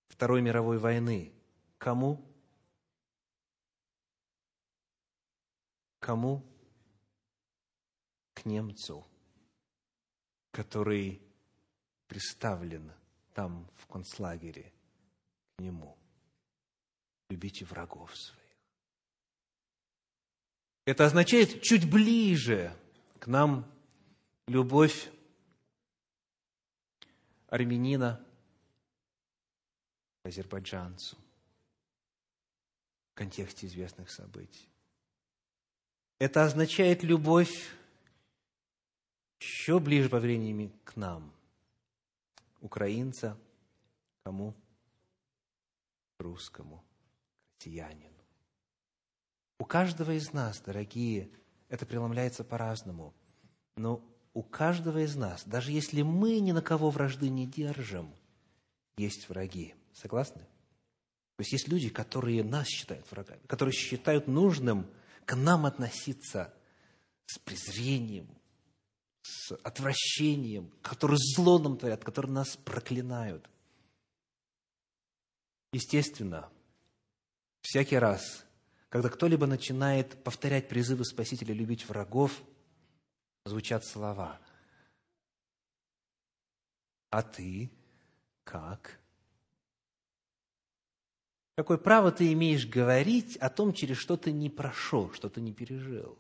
Второй 0.07 0.41
мировой 0.41 0.77
войны. 0.77 1.33
Кому? 1.77 2.23
Кому? 5.99 6.45
К 8.33 8.45
немцу, 8.45 9.05
который 10.51 11.21
представлен 12.13 12.91
там, 13.33 13.67
в 13.75 13.87
концлагере, 13.87 14.71
к 15.55 15.61
нему. 15.61 15.97
Любите 17.27 17.65
врагов 17.65 18.15
своих. 18.15 18.39
Это 20.85 21.07
означает 21.07 21.63
чуть 21.63 21.89
ближе 21.89 22.77
к 23.17 23.25
нам 23.25 23.65
любовь 24.45 25.09
армянина 27.47 28.23
к 30.21 30.27
азербайджанцу 30.27 31.17
в 33.09 33.15
контексте 33.15 33.65
известных 33.65 34.11
событий. 34.11 34.69
Это 36.19 36.43
означает 36.43 37.01
любовь 37.01 37.75
еще 39.39 39.79
ближе 39.79 40.09
по 40.09 40.19
времени 40.19 40.71
к 40.83 40.95
нам, 40.95 41.33
украинца, 42.63 43.37
кому? 44.23 44.55
Русскому, 46.17 46.83
россиянину. 47.59 48.09
У 49.59 49.65
каждого 49.65 50.11
из 50.11 50.33
нас, 50.33 50.59
дорогие, 50.61 51.29
это 51.69 51.85
преломляется 51.85 52.43
по-разному. 52.43 53.13
Но 53.75 54.03
у 54.33 54.43
каждого 54.43 55.03
из 55.03 55.15
нас, 55.15 55.43
даже 55.45 55.71
если 55.71 56.01
мы 56.01 56.39
ни 56.39 56.51
на 56.51 56.61
кого 56.61 56.89
вражды 56.89 57.29
не 57.29 57.45
держим, 57.45 58.13
есть 58.97 59.29
враги. 59.29 59.75
Согласны? 59.93 60.41
То 60.41 61.41
есть 61.41 61.51
есть 61.51 61.67
люди, 61.67 61.89
которые 61.89 62.43
нас 62.43 62.67
считают 62.67 63.09
врагами, 63.11 63.41
которые 63.47 63.73
считают 63.73 64.27
нужным 64.27 64.87
к 65.25 65.35
нам 65.35 65.65
относиться 65.65 66.53
с 67.25 67.39
презрением, 67.39 68.27
с 69.23 69.55
отвращением, 69.63 70.69
которые 70.81 71.17
зло 71.17 71.57
нам 71.57 71.77
творят, 71.77 72.03
которые 72.03 72.33
нас 72.33 72.57
проклинают. 72.57 73.49
Естественно, 75.71 76.51
всякий 77.61 77.97
раз, 77.97 78.45
когда 78.89 79.09
кто-либо 79.09 79.47
начинает 79.47 80.23
повторять 80.23 80.67
призывы 80.67 81.05
Спасителя 81.05 81.53
любить 81.53 81.87
врагов, 81.87 82.43
звучат 83.45 83.85
слова. 83.85 84.39
А 87.09 87.23
ты 87.23 87.71
как? 88.43 88.99
Какое 91.55 91.77
право 91.77 92.11
ты 92.11 92.33
имеешь 92.33 92.67
говорить 92.67 93.37
о 93.37 93.49
том, 93.49 93.73
через 93.73 93.97
что 93.97 94.17
ты 94.17 94.31
не 94.31 94.49
прошел, 94.49 95.11
что 95.13 95.29
ты 95.29 95.39
не 95.39 95.53
пережил? 95.53 96.17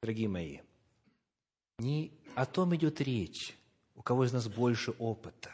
Дорогие 0.00 0.28
мои, 0.28 0.60
не 1.78 2.12
о 2.34 2.46
том 2.46 2.74
идет 2.74 3.00
речь, 3.00 3.56
у 3.94 4.02
кого 4.02 4.24
из 4.24 4.32
нас 4.32 4.48
больше 4.48 4.92
опыта. 4.92 5.50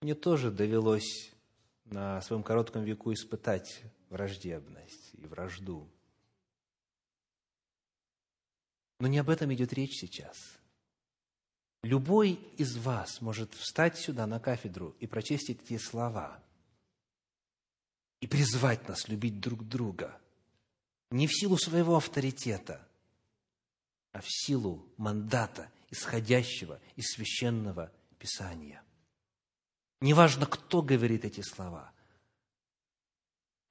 Мне 0.00 0.14
тоже 0.14 0.50
довелось 0.50 1.32
на 1.84 2.20
своем 2.22 2.42
коротком 2.42 2.84
веку 2.84 3.12
испытать 3.12 3.82
враждебность 4.10 5.14
и 5.14 5.26
вражду. 5.26 5.88
Но 9.00 9.06
не 9.06 9.18
об 9.18 9.30
этом 9.30 9.52
идет 9.52 9.72
речь 9.72 9.98
сейчас. 9.98 10.36
Любой 11.82 12.40
из 12.56 12.76
вас 12.76 13.20
может 13.20 13.52
встать 13.54 13.98
сюда 13.98 14.26
на 14.26 14.40
кафедру 14.40 14.96
и 15.00 15.06
прочесть 15.06 15.50
эти 15.50 15.76
слова 15.76 16.42
и 18.20 18.26
призвать 18.26 18.88
нас 18.88 19.08
любить 19.08 19.40
друг 19.40 19.68
друга. 19.68 20.18
Не 21.10 21.26
в 21.26 21.34
силу 21.34 21.58
своего 21.58 21.96
авторитета, 21.96 22.88
а 24.14 24.20
в 24.20 24.26
силу 24.28 24.86
мандата, 24.96 25.68
исходящего 25.90 26.80
из 26.94 27.12
священного 27.12 27.92
Писания. 28.18 28.80
Неважно, 30.00 30.46
кто 30.46 30.82
говорит 30.82 31.24
эти 31.24 31.40
слова. 31.40 31.90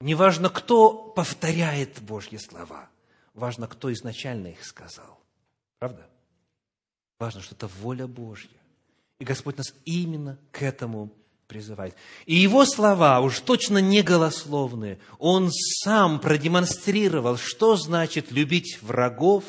Неважно, 0.01 0.49
кто 0.49 0.93
повторяет 0.93 2.01
Божьи 2.01 2.35
слова. 2.37 2.89
Важно, 3.33 3.67
кто 3.67 3.91
изначально 3.93 4.47
их 4.47 4.65
сказал. 4.65 5.23
Правда? 5.79 6.09
Важно, 7.19 7.41
что 7.41 7.55
это 7.55 7.67
воля 7.67 8.05
Божья. 8.05 8.49
И 9.19 9.23
Господь 9.23 9.57
нас 9.57 9.73
именно 9.85 10.37
к 10.51 10.61
этому 10.61 11.13
призывает. 11.47 11.95
И 12.25 12.35
его 12.35 12.65
слова 12.65 13.21
уж 13.21 13.39
точно 13.39 13.77
не 13.77 14.01
голословные. 14.01 14.99
Он 15.19 15.49
сам 15.51 16.19
продемонстрировал, 16.19 17.37
что 17.37 17.77
значит 17.77 18.31
любить 18.31 18.79
врагов, 18.81 19.45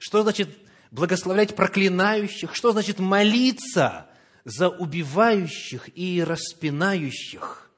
что 0.00 0.22
значит 0.22 0.48
благословлять 0.90 1.54
проклинающих, 1.54 2.54
что 2.54 2.72
значит 2.72 2.98
молиться 2.98 4.08
за 4.44 4.68
убивающих 4.70 5.90
и 5.96 6.24
распинающих. 6.24 7.70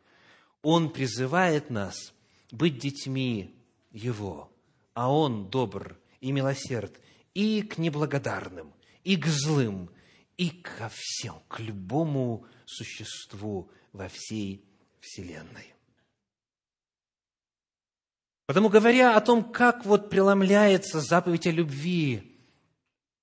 Он 0.63 0.89
призывает 0.89 1.69
нас 1.69 2.15
быть 2.53 2.79
детьми 2.79 3.57
Его, 3.91 4.53
а 4.95 5.13
Он 5.13 5.51
добр 5.51 5.99
и 6.21 6.31
милосерд 6.31 7.01
и 7.35 7.63
к 7.63 7.77
неблагодарным, 7.77 8.73
и 9.03 9.17
к 9.17 9.27
злым, 9.27 9.91
и 10.37 10.51
ко 10.51 10.91
всем, 10.95 11.43
к 11.49 11.59
любому 11.59 12.47
существу 12.67 13.69
во 13.93 14.09
всей 14.09 14.65
Вселенной. 15.01 15.72
Потому 18.53 18.69
говоря 18.69 19.17
о 19.17 19.21
том, 19.23 19.51
как 19.51 19.87
вот 19.87 20.11
преломляется 20.11 21.01
заповедь 21.01 21.47
о 21.47 21.51
любви 21.51 22.37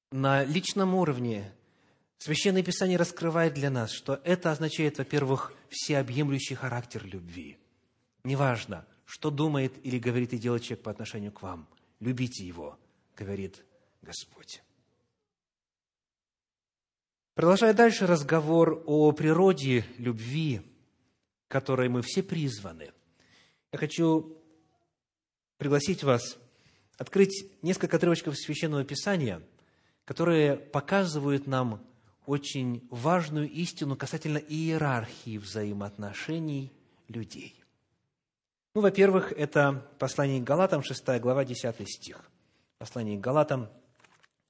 на 0.10 0.44
личном 0.44 0.96
уровне, 0.96 1.54
Священное 2.18 2.64
Писание 2.64 2.98
раскрывает 2.98 3.54
для 3.54 3.70
нас, 3.70 3.92
что 3.92 4.20
это 4.24 4.52
означает, 4.52 4.98
во-первых, 4.98 5.54
всеобъемлющий 5.70 6.56
характер 6.56 7.06
любви. 7.06 7.60
Неважно, 8.24 8.88
что 9.06 9.30
думает 9.30 9.74
или 9.86 10.00
говорит 10.00 10.34
и 10.34 10.40
делает 10.40 10.64
человек 10.64 10.84
по 10.84 10.90
отношению 10.90 11.32
к 11.32 11.44
вам. 11.44 11.70
Любите 12.00 12.44
его, 12.44 12.80
говорит 13.16 13.64
Господь. 14.02 14.64
Продолжая 17.36 17.76
дальше 17.76 18.08
разговор 18.08 18.82
о 18.88 19.12
природе 19.12 19.86
любви, 20.00 20.64
которой 21.48 21.88
мы 21.88 22.02
все 22.02 22.24
призваны, 22.24 22.94
я 23.72 23.78
хочу 23.78 24.39
пригласить 25.60 26.04
вас 26.04 26.38
открыть 26.98 27.46
несколько 27.62 27.98
отрывочков 27.98 28.36
Священного 28.36 28.84
Писания, 28.84 29.44
которые 30.06 30.56
показывают 30.56 31.46
нам 31.46 31.86
очень 32.26 32.88
важную 32.90 33.50
истину 33.50 33.96
касательно 33.96 34.38
иерархии 34.38 35.38
взаимоотношений 35.38 36.72
людей. 37.08 37.62
Ну, 38.74 38.82
во-первых, 38.82 39.34
это 39.34 39.86
послание 40.00 40.40
к 40.40 40.46
Галатам, 40.46 40.82
6 40.82 41.20
глава, 41.20 41.44
10 41.44 41.90
стих. 41.90 42.24
Послание 42.78 43.18
к 43.18 43.22
Галатам, 43.22 43.70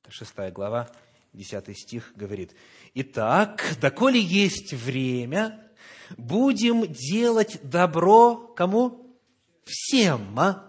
6 0.08 0.52
глава, 0.52 0.90
10 1.34 1.76
стих 1.78 2.14
говорит, 2.16 2.54
«Итак, 2.94 3.64
доколе 3.82 4.22
есть 4.22 4.74
время, 4.74 5.72
будем 6.18 6.86
делать 6.94 7.60
добро 7.64 8.36
кому? 8.56 9.18
Всем, 9.66 10.40
а? 10.40 10.69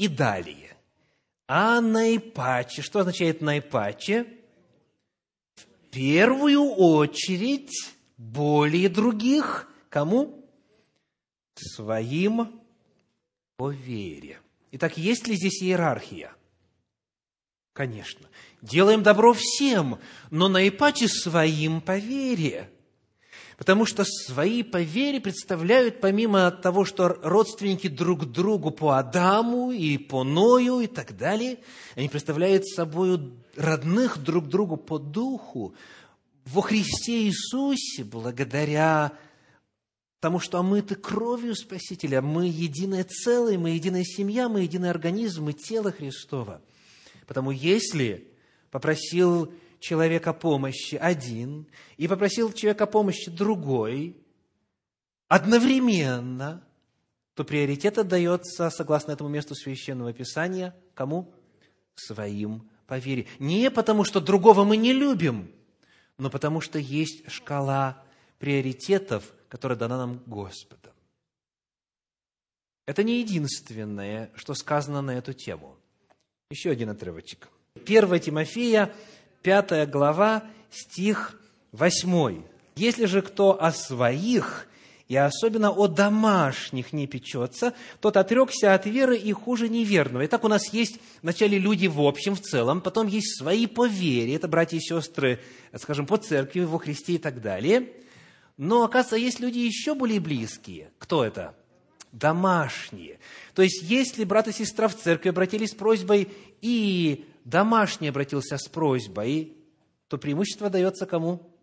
И 0.00 0.08
далее. 0.08 0.78
А 1.46 1.82
наипаче, 1.82 2.80
что 2.80 3.00
означает 3.00 3.42
наипаче? 3.42 4.26
В 5.56 5.90
первую 5.90 6.62
очередь, 6.62 7.92
более 8.16 8.88
других, 8.88 9.70
кому? 9.90 10.48
Своим 11.54 12.62
по 13.58 13.70
вере. 13.70 14.40
Итак, 14.72 14.96
есть 14.96 15.28
ли 15.28 15.36
здесь 15.36 15.62
иерархия? 15.62 16.34
Конечно. 17.74 18.26
Делаем 18.62 19.02
добро 19.02 19.34
всем, 19.34 19.98
но 20.30 20.48
наипаче 20.48 21.08
своим 21.08 21.82
по 21.82 21.98
вере. 21.98 22.70
Потому 23.60 23.84
что 23.84 24.04
свои 24.06 24.62
по 24.62 24.80
вере 24.80 25.20
представляют, 25.20 26.00
помимо 26.00 26.50
того, 26.50 26.86
что 26.86 27.08
родственники 27.22 27.88
друг 27.88 28.24
другу 28.24 28.70
по 28.70 28.92
Адаму 28.96 29.70
и 29.70 29.98
по 29.98 30.24
Ною 30.24 30.80
и 30.80 30.86
так 30.86 31.14
далее, 31.14 31.58
они 31.94 32.08
представляют 32.08 32.66
собой 32.66 33.20
родных 33.56 34.16
друг 34.16 34.48
другу 34.48 34.78
по 34.78 34.98
духу 34.98 35.74
во 36.46 36.62
Христе 36.62 37.24
Иисусе, 37.24 38.02
благодаря 38.02 39.12
тому, 40.20 40.38
что 40.38 40.58
омыты 40.58 40.94
кровью 40.94 41.54
Спасителя, 41.54 42.22
мы 42.22 42.46
единое 42.46 43.04
целое, 43.04 43.58
мы 43.58 43.72
единая 43.72 44.04
семья, 44.04 44.48
мы 44.48 44.62
единый 44.62 44.88
организм, 44.88 45.44
мы 45.44 45.52
тело 45.52 45.92
Христова. 45.92 46.62
Потому 47.26 47.50
если 47.50 48.26
попросил 48.70 49.52
человека 49.80 50.32
помощи 50.32 50.94
один 50.94 51.66
и 51.96 52.06
попросил 52.06 52.52
человека 52.52 52.86
помощи 52.86 53.30
другой 53.30 54.16
одновременно, 55.26 56.62
то 57.34 57.44
приоритет 57.44 57.98
отдается, 57.98 58.70
согласно 58.70 59.12
этому 59.12 59.30
месту 59.30 59.54
Священного 59.54 60.12
Писания, 60.12 60.76
кому? 60.94 61.32
Своим 61.94 62.68
по 62.86 62.98
вере. 62.98 63.26
Не 63.38 63.70
потому, 63.70 64.04
что 64.04 64.20
другого 64.20 64.64
мы 64.64 64.76
не 64.76 64.92
любим, 64.92 65.50
но 66.18 66.28
потому, 66.28 66.60
что 66.60 66.78
есть 66.78 67.30
шкала 67.30 68.02
приоритетов, 68.38 69.32
которая 69.48 69.78
дана 69.78 69.96
нам 69.96 70.22
Господом. 70.26 70.92
Это 72.86 73.04
не 73.04 73.20
единственное, 73.20 74.32
что 74.34 74.54
сказано 74.54 75.00
на 75.00 75.12
эту 75.12 75.32
тему. 75.32 75.76
Еще 76.50 76.70
один 76.70 76.90
отрывочек. 76.90 77.48
1 77.86 78.20
Тимофея, 78.20 78.92
5 79.42 79.88
глава, 79.88 80.44
стих 80.70 81.40
8. 81.72 82.42
«Если 82.76 83.06
же 83.06 83.22
кто 83.22 83.62
о 83.62 83.72
своих, 83.72 84.66
и 85.08 85.16
особенно 85.16 85.70
о 85.70 85.86
домашних 85.88 86.92
не 86.92 87.06
печется, 87.06 87.74
тот 88.00 88.16
отрекся 88.16 88.74
от 88.74 88.86
веры 88.86 89.16
и 89.16 89.32
хуже 89.32 89.68
неверного». 89.68 90.26
Итак, 90.26 90.44
у 90.44 90.48
нас 90.48 90.72
есть 90.72 90.98
вначале 91.22 91.58
люди 91.58 91.86
в 91.86 92.00
общем, 92.00 92.36
в 92.36 92.40
целом, 92.40 92.80
потом 92.80 93.06
есть 93.06 93.38
свои 93.38 93.66
по 93.66 93.86
вере, 93.86 94.34
это 94.34 94.46
братья 94.46 94.76
и 94.76 94.80
сестры, 94.80 95.40
скажем, 95.76 96.06
по 96.06 96.16
церкви, 96.16 96.60
во 96.60 96.78
Христе 96.78 97.14
и 97.14 97.18
так 97.18 97.40
далее. 97.40 97.88
Но, 98.56 98.84
оказывается, 98.84 99.16
есть 99.16 99.40
люди 99.40 99.58
еще 99.58 99.94
более 99.94 100.20
близкие. 100.20 100.90
Кто 100.98 101.24
это? 101.24 101.54
Домашние. 102.12 103.18
То 103.54 103.62
есть, 103.62 103.82
если 103.82 104.24
брат 104.24 104.48
и 104.48 104.52
сестра 104.52 104.86
в 104.88 104.96
церкви 104.96 105.30
обратились 105.30 105.70
с 105.70 105.74
просьбой 105.74 106.28
и 106.60 107.24
домашний 107.44 108.08
обратился 108.08 108.58
с 108.58 108.68
просьбой, 108.68 109.56
то 110.08 110.18
преимущество 110.18 110.70
дается 110.70 111.06
кому? 111.06 111.54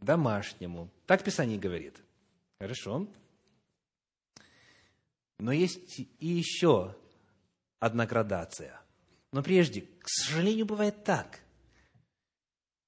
Домашнему. 0.00 0.90
Так 1.06 1.22
Писание 1.22 1.58
говорит. 1.58 2.02
Хорошо. 2.58 3.06
Но 5.38 5.52
есть 5.52 5.98
и 5.98 6.26
еще 6.26 6.94
одна 7.80 8.06
градация. 8.06 8.80
Но 9.32 9.42
прежде, 9.42 9.82
к 9.82 10.08
сожалению, 10.08 10.66
бывает 10.66 11.04
так, 11.04 11.40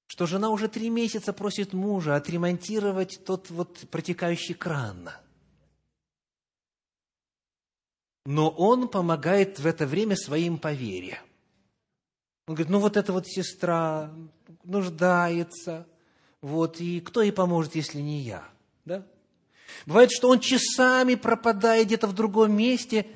что 0.07 0.25
жена 0.25 0.49
уже 0.49 0.69
три 0.69 0.89
месяца 0.89 1.33
просит 1.33 1.73
мужа 1.73 2.15
отремонтировать 2.15 3.21
тот 3.25 3.49
вот 3.49 3.89
протекающий 3.89 4.53
кран. 4.53 5.09
Но 8.25 8.49
он 8.49 8.87
помогает 8.87 9.59
в 9.59 9.67
это 9.67 9.85
время 9.85 10.15
своим 10.15 10.57
по 10.57 10.71
он 12.47 12.55
говорит, 12.55 12.69
ну 12.69 12.79
вот 12.79 12.95
эта 12.97 13.11
вот 13.11 13.27
сестра 13.27 14.13
нуждается, 14.63 15.87
вот, 16.41 16.79
и 16.79 17.01
кто 17.01 17.21
ей 17.21 17.31
поможет, 17.31 17.75
если 17.75 17.99
не 17.99 18.21
я? 18.21 18.47
Да? 18.85 19.05
Бывает, 19.85 20.11
что 20.11 20.29
он 20.29 20.39
часами 20.39 21.15
пропадает 21.15 21.87
где-то 21.87 22.07
в 22.07 22.13
другом 22.13 22.55
месте. 22.55 23.07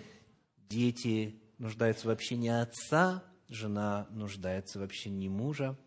Дети 0.68 1.39
нуждаются 1.60 2.08
в 2.08 2.12
общении 2.12 2.50
отца, 2.50 3.24
жена 3.48 4.08
нуждается 4.10 4.80
в 4.80 4.84
общении 4.84 5.28
мужа, 5.28 5.78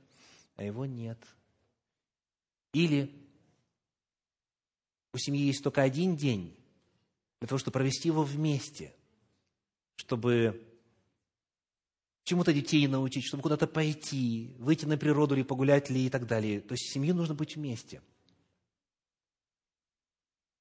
а 0.56 0.62
его 0.62 0.86
нет. 0.86 1.18
Или 2.72 3.12
у 5.12 5.18
семьи 5.18 5.46
есть 5.46 5.62
только 5.62 5.82
один 5.82 6.16
день 6.16 6.56
для 7.40 7.48
того, 7.48 7.58
чтобы 7.58 7.72
провести 7.72 8.08
его 8.08 8.22
вместе, 8.22 8.94
чтобы 9.96 10.64
чему-то 12.24 12.52
детей 12.52 12.86
научить, 12.86 13.24
чтобы 13.24 13.42
куда-то 13.42 13.66
пойти, 13.66 14.54
выйти 14.58 14.84
на 14.84 14.96
природу 14.96 15.34
или 15.34 15.42
погулять 15.42 15.90
ли 15.90 16.06
и 16.06 16.10
так 16.10 16.26
далее. 16.26 16.60
То 16.60 16.72
есть 16.72 16.92
семье 16.92 17.14
нужно 17.14 17.34
быть 17.34 17.56
вместе. 17.56 18.00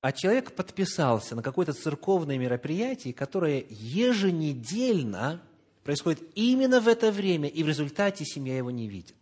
А 0.02 0.12
человек 0.12 0.56
подписался 0.56 1.36
на 1.36 1.44
какое-то 1.44 1.74
церковное 1.74 2.38
мероприятие, 2.38 3.14
которое 3.14 3.66
еженедельно 3.70 5.42
происходит 5.84 6.24
именно 6.34 6.82
в 6.82 6.88
это 6.88 7.12
время, 7.12 7.48
и 7.48 7.62
в 7.62 7.68
результате 7.68 8.26
семья 8.26 8.58
его 8.58 8.72
не 8.72 8.88
видит. 8.88 9.16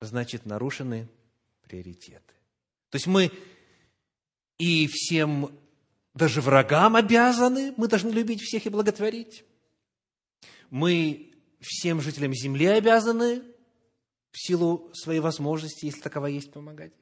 Значит, 0.00 0.44
нарушены 0.44 1.08
приоритеты. 1.62 2.34
То 2.88 2.96
есть 2.96 3.06
мы 3.06 3.30
и 4.58 4.88
всем, 4.88 5.56
даже 6.14 6.40
врагам 6.40 6.96
обязаны, 6.96 7.74
мы 7.76 7.86
должны 7.86 8.10
любить 8.10 8.40
всех 8.42 8.66
и 8.66 8.70
благотворить 8.70 9.44
мы 10.70 11.32
всем 11.60 12.00
жителям 12.00 12.32
Земли 12.32 12.66
обязаны 12.66 13.42
в 14.30 14.38
силу 14.40 14.90
своей 14.94 15.20
возможности, 15.20 15.86
если 15.86 16.00
такова 16.00 16.26
есть, 16.26 16.52
помогать. 16.52 16.92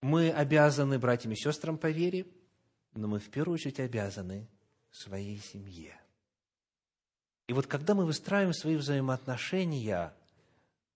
Мы 0.00 0.30
обязаны 0.30 0.98
братьям 0.98 1.32
и 1.32 1.36
сестрам 1.36 1.76
по 1.76 1.90
вере, 1.90 2.26
но 2.94 3.08
мы 3.08 3.18
в 3.18 3.28
первую 3.28 3.54
очередь 3.54 3.80
обязаны 3.80 4.48
своей 4.92 5.38
семье. 5.38 6.00
И 7.48 7.52
вот 7.52 7.66
когда 7.66 7.94
мы 7.94 8.06
выстраиваем 8.06 8.54
свои 8.54 8.76
взаимоотношения 8.76 10.14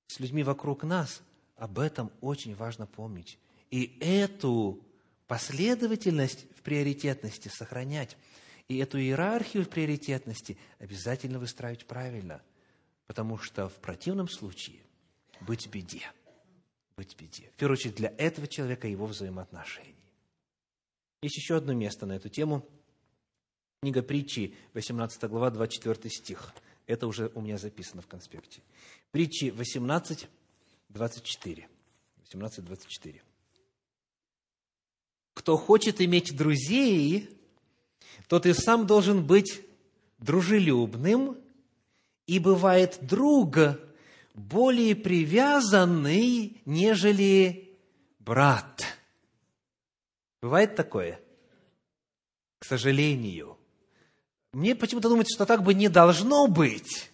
с 0.06 0.20
людьми 0.20 0.44
вокруг 0.44 0.84
нас, 0.84 1.22
об 1.56 1.78
этом 1.78 2.12
очень 2.20 2.54
важно 2.54 2.86
помнить. 2.86 3.38
И 3.70 3.98
эту 4.00 4.84
последовательность 5.26 6.46
в 6.56 6.62
приоритетности 6.62 7.48
сохранять– 7.48 8.16
и 8.68 8.78
эту 8.78 8.98
иерархию 8.98 9.64
в 9.64 9.68
приоритетности 9.68 10.56
обязательно 10.78 11.38
выстраивать 11.38 11.86
правильно, 11.86 12.42
потому 13.06 13.38
что 13.38 13.68
в 13.68 13.74
противном 13.74 14.28
случае 14.28 14.80
быть 15.40 15.66
в 15.66 15.70
беде. 15.70 16.10
Быть 16.96 17.14
в 17.14 17.16
беде. 17.18 17.50
В 17.54 17.56
первую 17.56 17.76
очередь 17.76 17.96
для 17.96 18.12
этого 18.16 18.46
человека 18.46 18.86
его 18.86 19.06
взаимоотношений. 19.06 19.94
Есть 21.22 21.36
еще 21.36 21.56
одно 21.56 21.72
место 21.72 22.06
на 22.06 22.14
эту 22.14 22.28
тему. 22.28 22.66
Книга 23.80 24.02
притчи, 24.02 24.54
18 24.74 25.24
глава, 25.24 25.50
24 25.50 26.10
стих. 26.10 26.54
Это 26.86 27.06
уже 27.06 27.30
у 27.34 27.40
меня 27.40 27.58
записано 27.58 28.02
в 28.02 28.06
конспекте. 28.06 28.60
Притчи 29.10 29.50
18, 29.50 30.28
24. 30.88 31.68
18, 32.20 32.64
24. 32.64 33.22
Кто 35.34 35.56
хочет 35.56 36.00
иметь 36.00 36.36
друзей, 36.36 37.28
то 38.28 38.40
ты 38.40 38.54
сам 38.54 38.86
должен 38.86 39.24
быть 39.24 39.62
дружелюбным, 40.18 41.36
и 42.26 42.38
бывает 42.38 42.98
друг 43.02 43.58
более 44.34 44.94
привязанный, 44.94 46.62
нежели 46.64 47.76
брат. 48.18 48.84
Бывает 50.40 50.74
такое? 50.74 51.20
К 52.58 52.64
сожалению. 52.64 53.58
Мне 54.52 54.74
почему-то 54.74 55.08
думается, 55.08 55.34
что 55.34 55.46
так 55.46 55.62
бы 55.62 55.74
не 55.74 55.88
должно 55.88 56.46
быть. 56.46 57.10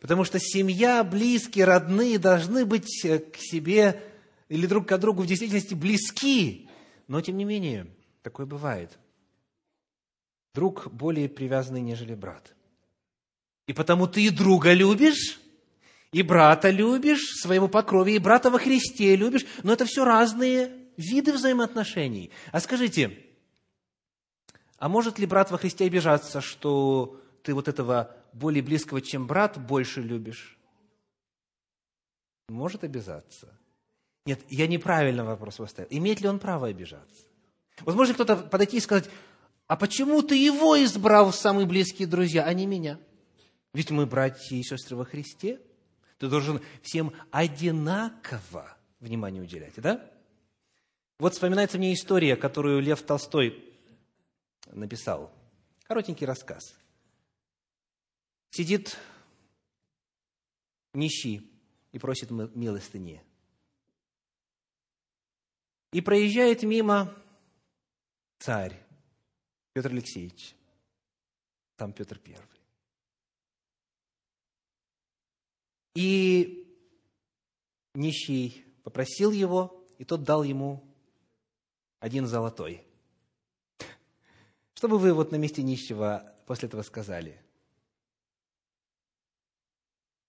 Потому 0.00 0.24
что 0.24 0.38
семья, 0.38 1.02
близкие, 1.02 1.64
родные 1.64 2.18
должны 2.18 2.66
быть 2.66 2.86
к 3.02 3.36
себе 3.38 4.02
или 4.48 4.66
друг 4.66 4.86
к 4.86 4.98
другу 4.98 5.22
в 5.22 5.26
действительности 5.26 5.74
близки. 5.74 6.68
Но, 7.08 7.20
тем 7.20 7.36
не 7.36 7.44
менее, 7.44 7.86
такое 8.22 8.46
бывает– 8.46 8.98
друг 10.54 10.90
более 10.92 11.28
привязанный, 11.28 11.80
нежели 11.80 12.14
брат. 12.14 12.54
И 13.66 13.72
потому 13.72 14.06
ты 14.06 14.24
и 14.24 14.30
друга 14.30 14.72
любишь, 14.72 15.40
и 16.12 16.22
брата 16.22 16.70
любишь, 16.70 17.40
своему 17.40 17.68
по 17.68 17.82
крови, 17.82 18.12
и 18.12 18.18
брата 18.18 18.50
во 18.50 18.58
Христе 18.58 19.16
любишь, 19.16 19.44
но 19.62 19.72
это 19.72 19.84
все 19.84 20.04
разные 20.04 20.72
виды 20.96 21.32
взаимоотношений. 21.32 22.30
А 22.52 22.60
скажите, 22.60 23.18
а 24.78 24.88
может 24.88 25.18
ли 25.18 25.26
брат 25.26 25.50
во 25.50 25.58
Христе 25.58 25.86
обижаться, 25.86 26.40
что 26.40 27.20
ты 27.42 27.52
вот 27.52 27.68
этого 27.68 28.14
более 28.32 28.62
близкого, 28.62 29.00
чем 29.00 29.26
брат, 29.26 29.58
больше 29.58 30.02
любишь? 30.02 30.58
Может 32.48 32.84
обижаться. 32.84 33.48
Нет, 34.26 34.40
я 34.48 34.66
неправильно 34.66 35.24
вопрос 35.24 35.56
поставил. 35.56 35.88
Имеет 35.90 36.20
ли 36.20 36.28
он 36.28 36.38
право 36.38 36.68
обижаться? 36.68 37.24
Вот 37.80 37.94
может 37.96 38.14
кто-то 38.14 38.36
подойти 38.36 38.76
и 38.76 38.80
сказать, 38.80 39.10
а 39.66 39.76
почему 39.76 40.22
ты 40.22 40.36
его 40.36 40.82
избрал 40.82 41.30
в 41.30 41.36
самые 41.36 41.66
близкие 41.66 42.06
друзья, 42.06 42.44
а 42.44 42.52
не 42.52 42.66
меня? 42.66 43.00
Ведь 43.72 43.90
мы 43.90 44.06
братья 44.06 44.56
и 44.56 44.62
сестры 44.62 44.96
во 44.96 45.04
Христе. 45.04 45.60
Ты 46.18 46.28
должен 46.28 46.60
всем 46.82 47.12
одинаково 47.30 48.76
внимания 49.00 49.40
уделяете, 49.40 49.80
да? 49.80 50.10
Вот 51.18 51.32
вспоминается 51.32 51.78
мне 51.78 51.94
история, 51.94 52.36
которую 52.36 52.80
Лев 52.80 53.02
Толстой 53.02 53.64
написал. 54.66 55.32
Коротенький 55.84 56.26
рассказ. 56.26 56.74
Сидит 58.50 58.96
нищий 60.92 61.50
и 61.92 61.98
просит 61.98 62.30
милостыни. 62.30 63.22
И 65.92 66.00
проезжает 66.00 66.62
мимо 66.62 67.14
царь 68.38 68.83
Петр 69.74 69.90
Алексеевич. 69.90 70.54
Там 71.76 71.92
Петр 71.92 72.18
Первый. 72.18 72.48
И 75.96 76.66
нищий 77.94 78.64
попросил 78.84 79.32
его, 79.32 79.84
и 79.98 80.04
тот 80.04 80.22
дал 80.22 80.44
ему 80.44 80.84
один 81.98 82.26
золотой. 82.26 82.86
Что 84.74 84.88
бы 84.88 84.98
вы 84.98 85.12
вот 85.12 85.32
на 85.32 85.36
месте 85.36 85.62
нищего 85.62 86.34
после 86.46 86.68
этого 86.68 86.82
сказали? 86.82 87.40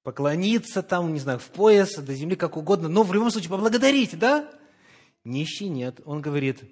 Поклониться 0.02 0.82
там, 0.82 1.14
не 1.14 1.20
знаю, 1.20 1.40
в 1.40 1.50
пояс, 1.50 1.96
до 1.96 2.14
земли, 2.16 2.36
как 2.36 2.58
угодно, 2.58 2.88
но 2.88 3.04
в 3.04 3.14
любом 3.14 3.30
случае 3.30 3.50
поблагодарить, 3.50 4.18
да? 4.18 4.52
Нищий 5.24 5.68
нет. 5.68 6.00
Он 6.06 6.22
говорит, 6.22 6.64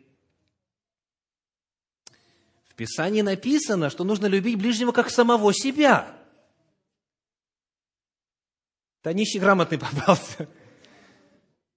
в 2.73 2.75
Писании 2.75 3.21
написано, 3.21 3.91
что 3.91 4.03
нужно 4.03 4.25
любить 4.25 4.57
ближнего 4.57 4.91
как 4.91 5.11
самого 5.11 5.53
себя. 5.53 6.19
Да 9.03 9.13
нищий 9.13 9.37
грамотный 9.37 9.77
попался. 9.79 10.49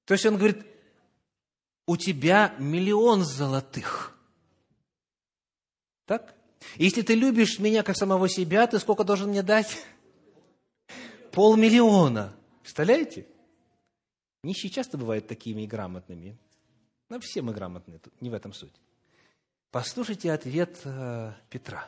То 0.07 0.15
есть 0.15 0.25
он 0.25 0.39
говорит, 0.39 0.65
у 1.85 1.99
тебя 1.99 2.55
миллион 2.59 3.25
золотых. 3.25 4.17
Так? 6.07 6.35
Если 6.77 7.03
ты 7.03 7.15
любишь 7.15 7.59
меня 7.59 7.83
как 7.83 7.95
самого 7.95 8.27
себя, 8.27 8.67
ты 8.67 8.79
сколько 8.79 9.05
должен 9.05 9.29
мне 9.29 9.43
дать? 9.43 9.85
Полмиллиона. 11.31 12.35
Представляете? 12.63 13.27
Нищие 14.43 14.71
часто 14.71 14.97
бывают 14.97 15.29
такими 15.29 15.63
и 15.63 15.67
грамотными. 15.67 16.39
Но 17.11 17.21
все 17.21 17.43
мы 17.43 17.53
грамотные, 17.53 18.01
не 18.21 18.31
в 18.31 18.35
этом 18.35 18.55
суть. 18.55 18.73
Послушайте 19.77 20.33
ответ 20.33 20.81
э, 20.85 21.33
Петра. 21.51 21.87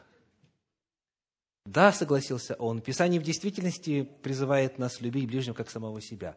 Да, 1.64 1.90
согласился 1.90 2.54
он, 2.56 2.82
Писание 2.82 3.18
в 3.18 3.22
действительности 3.22 4.02
призывает 4.22 4.76
нас 4.76 5.00
любить 5.00 5.26
ближнего 5.26 5.54
как 5.54 5.70
самого 5.70 6.02
себя. 6.02 6.36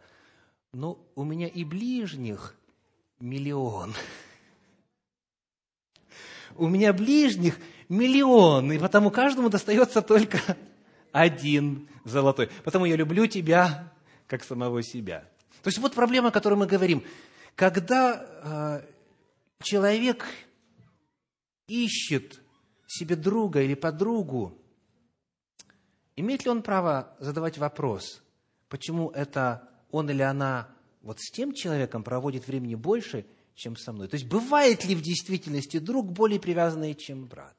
Но 0.72 1.06
у 1.14 1.26
меня 1.26 1.50
и 1.50 1.66
ближних 1.66 2.56
миллион. 3.20 3.94
У 6.56 6.70
меня 6.70 6.94
ближних 6.94 7.58
миллион, 7.90 8.72
и 8.72 8.80
потому 8.80 9.12
каждому 9.12 9.50
достается 9.50 10.02
только 10.02 10.40
один 11.12 11.90
золотой. 12.06 12.50
Потому 12.64 12.86
я 12.86 12.96
люблю 12.96 13.28
тебя, 13.28 13.92
как 14.26 14.46
самого 14.46 14.82
себя. 14.84 15.26
То 15.64 15.68
есть 15.68 15.80
вот 15.80 15.96
проблема, 15.96 16.30
о 16.30 16.32
которой 16.32 16.56
мы 16.56 16.66
говорим. 16.66 17.04
Когда 17.58 18.82
э, 18.82 18.88
человек 19.62 20.26
ищет 21.72 22.42
себе 22.86 23.16
друга 23.16 23.62
или 23.62 23.74
подругу, 23.74 24.58
имеет 26.16 26.44
ли 26.44 26.52
он 26.52 26.62
право 26.62 27.16
задавать 27.20 27.58
вопрос, 27.58 28.22
почему 28.68 29.10
это 29.12 29.70
он 29.90 30.10
или 30.10 30.22
она 30.22 30.70
вот 31.02 31.20
с 31.20 31.32
тем 31.32 31.54
человеком 31.54 32.04
проводит 32.04 32.48
времени 32.48 32.76
больше, 32.76 33.26
чем 33.56 33.78
со 33.78 33.94
мной? 33.94 34.08
То 34.08 34.16
есть 34.16 34.28
бывает 34.28 34.86
ли 34.86 34.96
в 34.96 35.02
действительности 35.02 35.80
друг 35.80 36.12
более 36.12 36.40
привязанный, 36.40 36.94
чем 36.94 37.26
брат? 37.26 37.56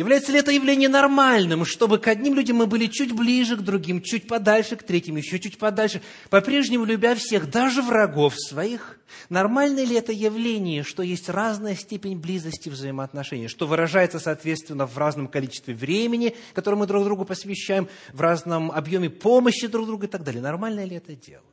Является 0.00 0.32
ли 0.32 0.38
это 0.38 0.50
явление 0.50 0.88
нормальным, 0.88 1.66
чтобы 1.66 1.98
к 1.98 2.08
одним 2.08 2.34
людям 2.34 2.56
мы 2.56 2.66
были 2.66 2.86
чуть 2.86 3.12
ближе, 3.12 3.58
к 3.58 3.60
другим 3.60 4.00
чуть 4.00 4.26
подальше, 4.26 4.76
к 4.76 4.82
третьим 4.82 5.16
еще 5.16 5.38
чуть 5.38 5.58
подальше, 5.58 6.00
по-прежнему 6.30 6.86
любя 6.86 7.14
всех, 7.14 7.50
даже 7.50 7.82
врагов 7.82 8.32
своих? 8.34 8.98
Нормально 9.28 9.84
ли 9.84 9.94
это 9.94 10.10
явление, 10.10 10.84
что 10.84 11.02
есть 11.02 11.28
разная 11.28 11.74
степень 11.74 12.16
близости 12.16 12.70
взаимоотношений, 12.70 13.46
что 13.46 13.66
выражается, 13.66 14.18
соответственно, 14.18 14.86
в 14.86 14.96
разном 14.96 15.28
количестве 15.28 15.74
времени, 15.74 16.34
которое 16.54 16.78
мы 16.78 16.86
друг 16.86 17.04
другу 17.04 17.26
посвящаем, 17.26 17.86
в 18.14 18.22
разном 18.22 18.72
объеме 18.72 19.10
помощи 19.10 19.66
друг 19.66 19.86
другу 19.86 20.04
и 20.04 20.08
так 20.08 20.24
далее? 20.24 20.40
Нормально 20.40 20.82
ли 20.82 20.96
это 20.96 21.14
дело? 21.14 21.44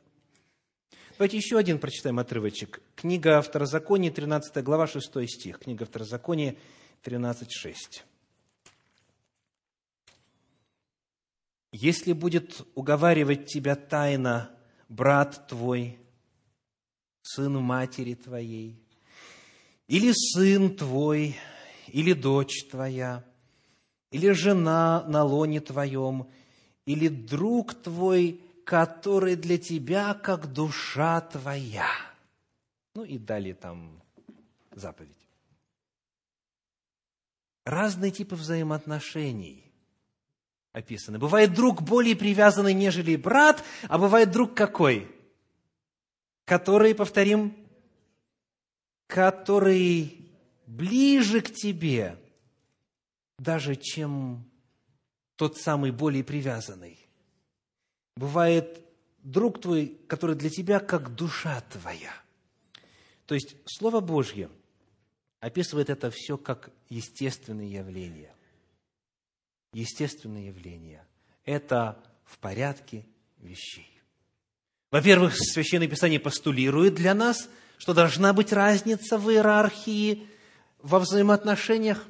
Давайте 1.18 1.36
еще 1.36 1.58
один 1.58 1.78
прочитаем 1.78 2.18
отрывочек. 2.18 2.80
Книга 2.96 3.42
Второзакония, 3.42 4.10
13 4.10 4.64
глава, 4.64 4.86
6 4.86 5.28
стих. 5.28 5.58
Книга 5.58 5.84
Второзакония, 5.84 6.56
13, 7.02 7.52
6. 7.52 8.04
Если 11.80 12.12
будет 12.12 12.66
уговаривать 12.74 13.46
тебя 13.46 13.76
тайно 13.76 14.50
брат 14.88 15.46
твой, 15.46 15.96
сын 17.22 17.54
матери 17.62 18.14
твоей, 18.14 18.82
или 19.86 20.10
сын 20.12 20.74
твой, 20.74 21.36
или 21.86 22.14
дочь 22.14 22.66
твоя, 22.68 23.24
или 24.10 24.32
жена 24.32 25.04
на 25.06 25.22
лоне 25.22 25.60
твоем, 25.60 26.28
или 26.84 27.06
друг 27.06 27.74
твой, 27.74 28.40
который 28.64 29.36
для 29.36 29.56
тебя 29.56 30.14
как 30.14 30.52
душа 30.52 31.20
твоя. 31.20 31.92
Ну 32.96 33.04
и 33.04 33.18
далее 33.18 33.54
там 33.54 34.02
заповедь. 34.72 35.28
Разные 37.64 38.10
типы 38.10 38.34
взаимоотношений 38.34 39.67
описаны. 40.72 41.18
Бывает 41.18 41.54
друг 41.54 41.82
более 41.82 42.16
привязанный, 42.16 42.74
нежели 42.74 43.16
брат, 43.16 43.64
а 43.88 43.98
бывает 43.98 44.30
друг 44.30 44.54
какой? 44.54 45.10
Который, 46.44 46.94
повторим, 46.94 47.56
который 49.06 50.30
ближе 50.66 51.40
к 51.40 51.52
тебе, 51.52 52.18
даже 53.38 53.76
чем 53.76 54.44
тот 55.36 55.56
самый 55.56 55.90
более 55.90 56.24
привязанный. 56.24 56.98
Бывает 58.16 58.84
друг 59.22 59.60
твой, 59.60 59.98
который 60.06 60.36
для 60.36 60.50
тебя 60.50 60.80
как 60.80 61.14
душа 61.14 61.60
твоя. 61.72 62.12
То 63.26 63.34
есть 63.34 63.56
Слово 63.66 64.00
Божье 64.00 64.50
описывает 65.40 65.90
это 65.90 66.10
все 66.10 66.36
как 66.36 66.70
естественное 66.88 67.66
явление 67.66 68.34
естественные 69.72 70.48
явления. 70.48 71.06
Это 71.44 72.02
в 72.24 72.38
порядке 72.38 73.06
вещей. 73.38 73.90
Во-первых, 74.90 75.34
Священное 75.36 75.88
Писание 75.88 76.18
постулирует 76.18 76.94
для 76.94 77.14
нас, 77.14 77.48
что 77.76 77.94
должна 77.94 78.32
быть 78.32 78.52
разница 78.52 79.18
в 79.18 79.30
иерархии, 79.30 80.26
во 80.80 80.98
взаимоотношениях. 80.98 82.06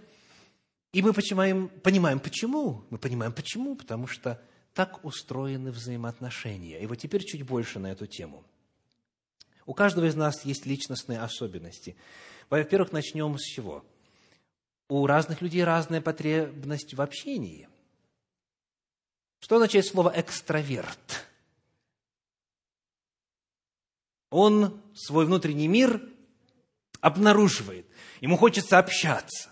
И 0.92 1.02
мы 1.02 1.12
понимаем, 1.12 1.68
понимаем, 1.68 2.20
почему. 2.20 2.84
Мы 2.90 2.98
понимаем, 2.98 3.32
почему. 3.32 3.76
Потому 3.76 4.06
что 4.06 4.40
так 4.74 5.04
устроены 5.04 5.72
взаимоотношения. 5.72 6.80
И 6.80 6.86
вот 6.86 6.96
теперь 6.96 7.24
чуть 7.24 7.42
больше 7.42 7.78
на 7.78 7.90
эту 7.90 8.06
тему. 8.06 8.44
У 9.66 9.74
каждого 9.74 10.06
из 10.06 10.14
нас 10.14 10.44
есть 10.44 10.64
личностные 10.66 11.20
особенности. 11.20 11.96
Во-первых, 12.48 12.92
начнем 12.92 13.36
с 13.38 13.42
чего? 13.42 13.84
У 14.88 15.06
разных 15.06 15.42
людей 15.42 15.64
разная 15.64 16.00
потребность 16.00 16.94
в 16.94 17.00
общении. 17.00 17.68
Что 19.40 19.56
означает 19.56 19.86
слово 19.86 20.12
«экстраверт»? 20.16 21.26
Он 24.30 24.82
свой 24.94 25.24
внутренний 25.26 25.68
мир 25.68 26.06
обнаруживает. 27.00 27.86
Ему 28.20 28.36
хочется 28.36 28.78
общаться. 28.78 29.50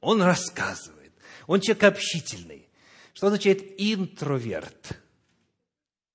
Он 0.00 0.22
рассказывает. 0.22 1.12
Он 1.46 1.60
человек 1.60 1.84
общительный. 1.84 2.68
Что 3.12 3.28
означает 3.28 3.80
интроверт? 3.80 5.00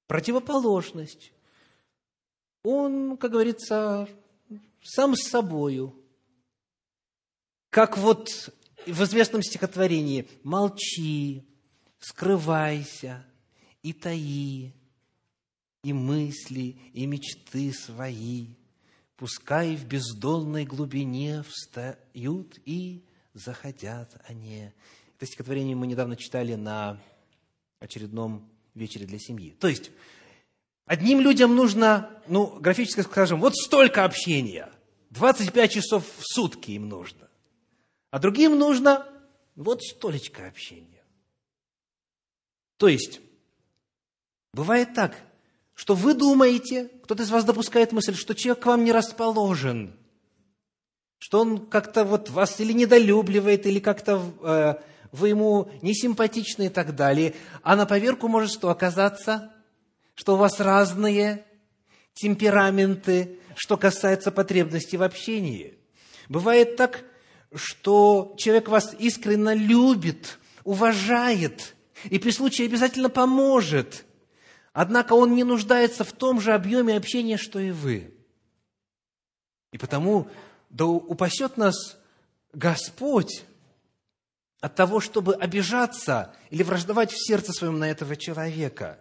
Противоположность. 0.08 1.32
Он, 2.64 3.18
как 3.18 3.32
говорится, 3.32 4.10
сам 4.84 5.16
с 5.16 5.30
собою. 5.30 5.96
Как 7.70 7.98
вот 7.98 8.54
в 8.86 9.04
известном 9.04 9.44
стихотворении 9.44 10.28
«Молчи, 10.44 11.44
скрывайся 12.00 13.26
и 13.84 13.94
таи, 13.94 14.74
и 15.84 15.94
мысли, 15.94 16.78
и 16.94 17.06
мечты 17.06 17.74
свои, 17.74 18.48
пускай 19.16 19.76
в 19.76 19.86
бездонной 19.86 20.66
глубине 20.66 21.44
встают 21.44 22.60
и 22.66 23.04
заходят 23.34 24.16
они». 24.28 24.72
Это 25.18 25.26
стихотворение 25.26 25.76
мы 25.76 25.88
недавно 25.88 26.16
читали 26.16 26.56
на 26.56 27.00
очередном 27.80 28.50
вечере 28.74 29.06
для 29.06 29.20
семьи. 29.20 29.56
То 29.60 29.68
есть, 29.68 29.92
Одним 30.92 31.22
людям 31.22 31.56
нужно, 31.56 32.10
ну, 32.28 32.60
графически 32.60 33.00
скажем, 33.00 33.40
вот 33.40 33.56
столько 33.56 34.04
общения. 34.04 34.70
25 35.12 35.72
часов 35.72 36.06
в 36.18 36.22
сутки 36.22 36.72
им 36.72 36.90
нужно. 36.90 37.30
А 38.12 38.20
другим 38.20 38.60
нужно 38.60 39.08
вот 39.56 39.82
столечко 39.82 40.48
общения. 40.48 41.04
То 42.78 42.88
есть, 42.88 43.22
бывает 44.54 44.94
так, 44.94 45.16
что 45.74 45.96
вы 45.96 46.14
думаете, 46.14 46.90
кто-то 47.04 47.24
из 47.24 47.32
вас 47.32 47.46
допускает 47.46 47.92
мысль, 47.92 48.14
что 48.14 48.36
человек 48.36 48.64
к 48.64 48.66
вам 48.68 48.84
не 48.84 48.92
расположен, 48.92 49.98
что 51.18 51.40
он 51.42 51.66
как-то 51.68 52.04
вот 52.04 52.30
вас 52.30 52.60
или 52.60 52.74
недолюбливает, 52.74 53.66
или 53.66 53.80
как-то 53.80 54.22
э, 54.42 54.76
вы 55.12 55.30
ему 55.30 55.72
не 55.82 55.94
симпатичны 55.94 56.66
и 56.66 56.70
так 56.70 56.96
далее. 56.96 57.36
А 57.64 57.76
на 57.76 57.86
поверку 57.86 58.28
может 58.28 58.52
что 58.52 58.70
оказаться? 58.70 59.54
Что 60.16 60.34
у 60.34 60.38
вас 60.38 60.60
разные 60.60 61.46
темпераменты, 62.14 63.40
что 63.56 63.78
касается 63.78 64.32
потребностей 64.32 64.98
в 64.98 65.04
общении. 65.04 65.78
Бывает 66.28 66.76
так, 66.76 67.06
что 67.54 68.36
человек 68.38 68.68
вас 68.68 68.96
искренне 68.98 69.56
любит, 69.56 70.40
уважает 70.64 71.76
и 72.06 72.20
при 72.20 72.32
случае 72.32 72.68
обязательно 72.68 73.10
поможет. 73.10 74.06
Однако 74.74 75.14
он 75.14 75.36
не 75.36 75.44
нуждается 75.44 76.04
в 76.04 76.14
том 76.14 76.40
же 76.40 76.54
объеме 76.54 76.96
общения, 76.96 77.38
что 77.38 77.60
и 77.60 77.72
вы. 77.72 78.14
И 79.72 79.78
потому 79.78 80.30
да 80.70 80.86
упасет 80.86 81.58
нас 81.58 81.98
Господь 82.54 83.44
от 84.62 84.76
того, 84.76 85.00
чтобы 85.00 85.36
обижаться 85.36 86.34
или 86.50 86.64
враждовать 86.64 87.12
в 87.12 87.26
сердце 87.26 87.52
своем 87.52 87.80
на 87.80 87.90
этого 87.90 88.16
человека. 88.16 89.00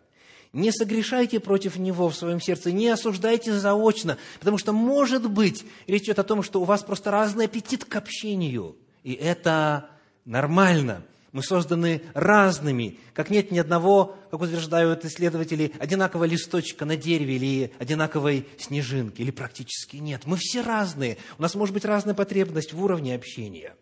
Не 0.53 0.73
согрешайте 0.73 1.39
против 1.39 1.77
него 1.77 2.09
в 2.09 2.17
своем 2.17 2.41
сердце, 2.41 2.73
не 2.73 2.89
осуждайте 2.89 3.53
заочно, 3.53 4.19
потому 4.41 4.59
что, 4.59 4.73
может 4.73 5.31
быть, 5.31 5.65
речь 5.87 6.05
идет 6.05 6.19
о 6.19 6.25
том, 6.25 6.43
что 6.43 6.61
у 6.61 6.65
вас 6.65 6.83
просто 6.83 7.13
разный 7.13 7.45
аппетит 7.45 7.85
к 7.85 7.95
общению, 7.95 8.77
и 9.05 9.13
это 9.13 9.91
нормально. 10.25 11.05
Мы 11.31 11.45
созданы 11.45 12.03
разными, 12.13 12.99
как 13.15 13.31
нет 13.31 13.53
ни 13.53 13.59
одного, 13.61 14.17
как 14.33 14.41
утверждают 14.41 15.05
исследователи, 15.05 15.73
одинакового 15.79 16.25
листочка 16.25 16.85
на 16.85 16.97
дереве 16.97 17.37
или 17.37 17.73
одинаковой 17.79 18.49
снежинки, 18.59 19.23
или 19.23 19.31
практически 19.31 19.99
нет. 19.99 20.23
Мы 20.27 20.37
все 20.37 20.63
разные. 20.63 21.19
У 21.39 21.43
нас 21.43 21.55
может 21.55 21.73
быть 21.73 21.85
разная 21.85 22.15
потребность 22.15 22.73
в 22.73 22.83
уровне 22.83 23.15
общения. 23.15 23.77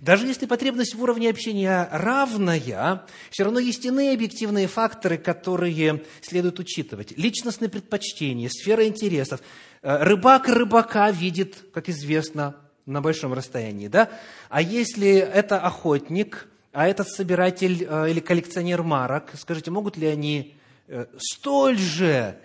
Даже 0.00 0.26
если 0.26 0.46
потребность 0.46 0.94
в 0.94 1.02
уровне 1.02 1.30
общения 1.30 1.88
равная, 1.90 3.04
все 3.30 3.44
равно 3.44 3.58
есть 3.58 3.84
иные 3.84 4.14
объективные 4.14 4.66
факторы, 4.66 5.18
которые 5.18 6.04
следует 6.20 6.58
учитывать. 6.58 7.16
Личностные 7.16 7.68
предпочтения, 7.68 8.48
сфера 8.48 8.86
интересов. 8.86 9.40
Э, 9.82 10.02
рыбак 10.02 10.48
рыбака 10.48 11.10
видит, 11.10 11.56
как 11.72 11.88
известно, 11.88 12.56
на 12.86 13.00
большом 13.00 13.32
расстоянии, 13.32 13.88
да? 13.88 14.10
А 14.50 14.60
если 14.60 15.14
это 15.14 15.58
охотник, 15.58 16.48
а 16.72 16.86
этот 16.86 17.08
собиратель 17.08 17.86
э, 17.88 18.10
или 18.10 18.20
коллекционер 18.20 18.82
марок, 18.82 19.30
скажите, 19.38 19.70
могут 19.70 19.96
ли 19.96 20.06
они 20.06 20.54
э, 20.88 21.06
столь 21.18 21.78
же 21.78 22.38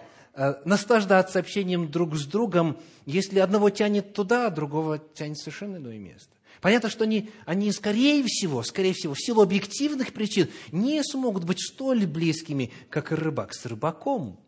наслаждаться 0.63 1.39
общением 1.39 1.91
друг 1.91 2.15
с 2.15 2.25
другом, 2.25 2.77
если 3.05 3.39
одного 3.39 3.71
тянет 3.71 4.13
туда, 4.13 4.47
а 4.47 4.49
другого 4.49 4.97
тянет 4.97 5.37
совершенно 5.37 5.77
иное 5.77 5.97
место? 5.97 6.29
Понятно, 6.61 6.89
что 6.89 7.05
они, 7.05 7.31
они, 7.45 7.71
скорее 7.71 8.23
всего, 8.25 8.63
скорее 8.63 8.93
всего, 8.93 9.13
в 9.13 9.21
силу 9.21 9.41
объективных 9.41 10.13
причин 10.13 10.49
не 10.71 11.01
смогут 11.03 11.45
быть 11.45 11.61
столь 11.61 12.05
близкими, 12.05 12.71
как 12.89 13.11
рыбак 13.11 13.53
с 13.53 13.65
рыбаком. 13.65 14.39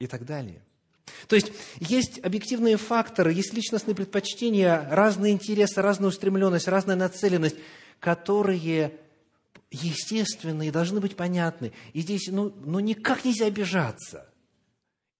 И 0.00 0.06
так 0.06 0.24
далее. 0.24 0.62
То 1.28 1.36
есть, 1.36 1.52
есть 1.78 2.18
объективные 2.24 2.76
факторы, 2.76 3.32
есть 3.32 3.52
личностные 3.52 3.94
предпочтения, 3.94 4.88
разные 4.90 5.32
интересы, 5.32 5.80
разная 5.80 6.08
устремленность, 6.08 6.66
разная 6.66 6.96
нацеленность, 6.96 7.56
которые 8.00 8.98
естественны 9.70 10.68
и 10.68 10.70
должны 10.70 11.00
быть 11.00 11.16
понятны. 11.16 11.72
И 11.92 12.00
здесь 12.00 12.28
ну, 12.28 12.52
ну 12.64 12.80
никак 12.80 13.24
нельзя 13.24 13.46
обижаться 13.46 14.28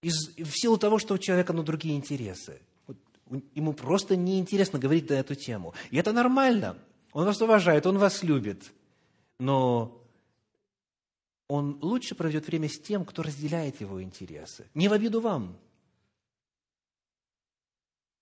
из, 0.01 0.35
в 0.37 0.51
силу 0.51 0.77
того, 0.77 0.99
что 0.99 1.13
у 1.13 1.17
человека 1.17 1.53
ну, 1.53 1.63
другие 1.63 1.95
интересы. 1.95 2.61
Ему 3.53 3.73
просто 3.73 4.15
неинтересно 4.15 4.77
говорить 4.77 5.09
на 5.09 5.15
эту 5.15 5.35
тему. 5.35 5.73
И 5.89 5.97
это 5.97 6.11
нормально. 6.13 6.77
Он 7.11 7.25
вас 7.25 7.41
уважает, 7.41 7.85
он 7.85 7.97
вас 7.97 8.23
любит. 8.23 8.71
Но 9.39 10.01
он 11.47 11.79
лучше 11.81 12.15
проведет 12.15 12.47
время 12.47 12.69
с 12.69 12.79
тем, 12.79 13.05
кто 13.05 13.23
разделяет 13.23 13.81
его 13.81 14.01
интересы. 14.01 14.67
Не 14.73 14.87
в 14.87 14.93
обиду 14.93 15.21
вам. 15.21 15.57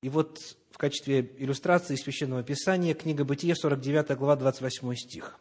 И 0.02 0.10
вот 0.10 0.58
в 0.70 0.78
качестве 0.78 1.34
иллюстрации 1.38 1.96
Священного 1.96 2.44
Писания 2.44 2.94
книга 2.94 3.24
Бытие, 3.24 3.56
49 3.56 4.18
глава, 4.18 4.36
28 4.36 4.96
стих. 4.96 5.40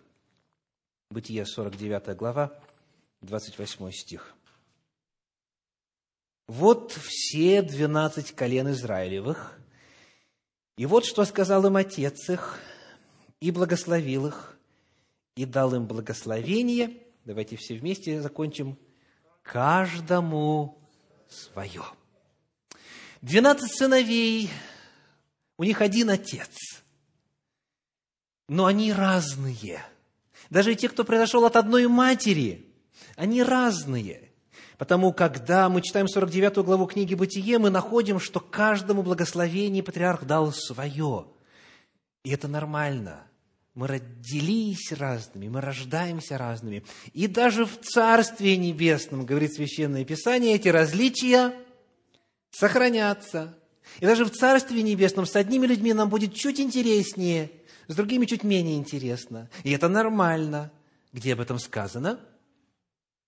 Бытие, 1.11 1.45
49 1.45 2.17
глава, 2.17 2.59
28 3.23 3.91
стих. 3.91 4.35
Вот 6.49 6.93
все 6.93 7.63
двенадцать 7.63 8.33
колен 8.33 8.71
Израилевых, 8.73 9.59
и 10.77 10.87
вот 10.87 11.05
что 11.05 11.25
сказал 11.25 11.67
им 11.67 11.77
отец 11.77 12.29
их, 12.29 12.59
и 13.41 13.51
благословил 13.51 14.27
их, 14.27 14.59
и 15.37 15.45
дал 15.45 15.75
им 15.75 15.87
благословение. 15.87 17.03
Давайте 17.25 17.57
все 17.57 17.75
вместе 17.75 18.21
закончим. 18.21 18.77
Каждому 19.43 20.83
свое. 21.29 21.83
Двенадцать 23.21 23.77
сыновей, 23.77 24.51
у 25.57 25.65
них 25.65 25.81
один 25.81 26.11
отец, 26.11 26.83
но 28.49 28.67
они 28.67 28.93
разные. 28.93 29.85
Даже 30.51 30.75
те, 30.75 30.89
кто 30.89 31.05
произошел 31.05 31.45
от 31.45 31.57
одной 31.57 31.87
матери, 31.87 32.67
они 33.17 33.43
разные– 33.43 34.29
Потому, 34.83 35.13
когда 35.13 35.69
мы 35.69 35.81
читаем 35.81 36.09
49 36.09 36.57
главу 36.65 36.87
книги 36.87 37.15
«Бытие», 37.15 37.61
мы 37.61 37.71
находим, 37.71 38.19
что 38.19 38.41
каждому 38.41 39.05
благословение 39.05 39.81
патриарх 39.81 40.25
дал 40.25 40.53
свое. 40.53 41.27
И 42.25 42.33
это 42.33 42.49
нормально. 42.49 43.23
Мы 43.77 43.87
родились 43.87 44.91
разными, 44.91 45.47
мы 45.47 45.61
рождаемся 45.61 46.37
разными. 46.37 46.83
И 47.13 47.29
даже 47.29 47.65
в 47.65 47.79
Царстве 47.81 48.57
Небесном, 48.57 49.25
говорит 49.25 49.55
Священное 49.55 50.05
Писание, 50.05 50.57
эти 50.57 50.67
различия 50.67 51.55
сохранятся. 52.51 53.57
И 54.01 54.05
даже 54.05 54.25
в 54.25 54.31
Царстве 54.31 54.83
Небесном 54.83 55.27
с 55.27 55.37
одними 55.37 55.69
людьми 55.69 55.93
нам 55.93 56.09
будет 56.09 56.35
чуть 56.35 56.59
интереснее, 56.59 57.53
с 57.87 57.95
другими 57.95 58.27
чуть 58.27 58.43
менее 58.43 58.79
интересно. 58.79 59.49
И 59.63 59.71
это 59.71 59.87
нормально. 59.87 60.73
Где 61.13 61.35
об 61.35 61.41
этом 61.41 61.61
сказано? 61.61 62.19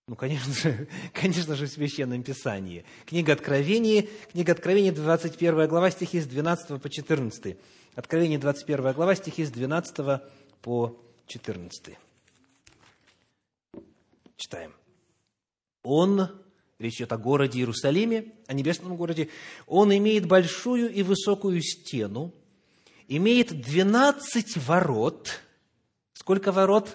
Ну, 0.06 0.16
конечно 0.16 0.52
же, 0.52 0.86
конечно 1.14 1.56
же, 1.56 1.66
в 1.66 1.70
Священном 1.70 2.22
Писании. 2.22 2.84
Книга 3.06 3.32
Откровения, 3.32 4.06
книга 4.30 4.52
Откровения, 4.52 4.92
21 4.92 5.66
глава, 5.66 5.90
стихи 5.90 6.20
с 6.20 6.26
12 6.26 6.80
по 6.80 6.90
14. 6.90 7.56
Откровение, 7.94 8.38
21 8.38 8.92
глава, 8.92 9.14
стихи 9.14 9.44
с 9.44 9.50
12 9.50 10.22
по 10.60 11.00
14. 11.26 11.96
Читаем. 14.36 14.74
Он, 15.82 16.28
речь 16.78 16.96
идет 16.96 17.12
о 17.12 17.18
городе 17.18 17.60
Иерусалиме, 17.60 18.32
о 18.46 18.52
небесном 18.52 18.96
городе, 18.96 19.30
он 19.66 19.96
имеет 19.96 20.26
большую 20.26 20.92
и 20.92 21.02
высокую 21.02 21.62
стену, 21.62 22.34
имеет 23.08 23.58
12 23.58 24.58
ворот. 24.66 25.40
Сколько 26.12 26.52
ворот? 26.52 26.94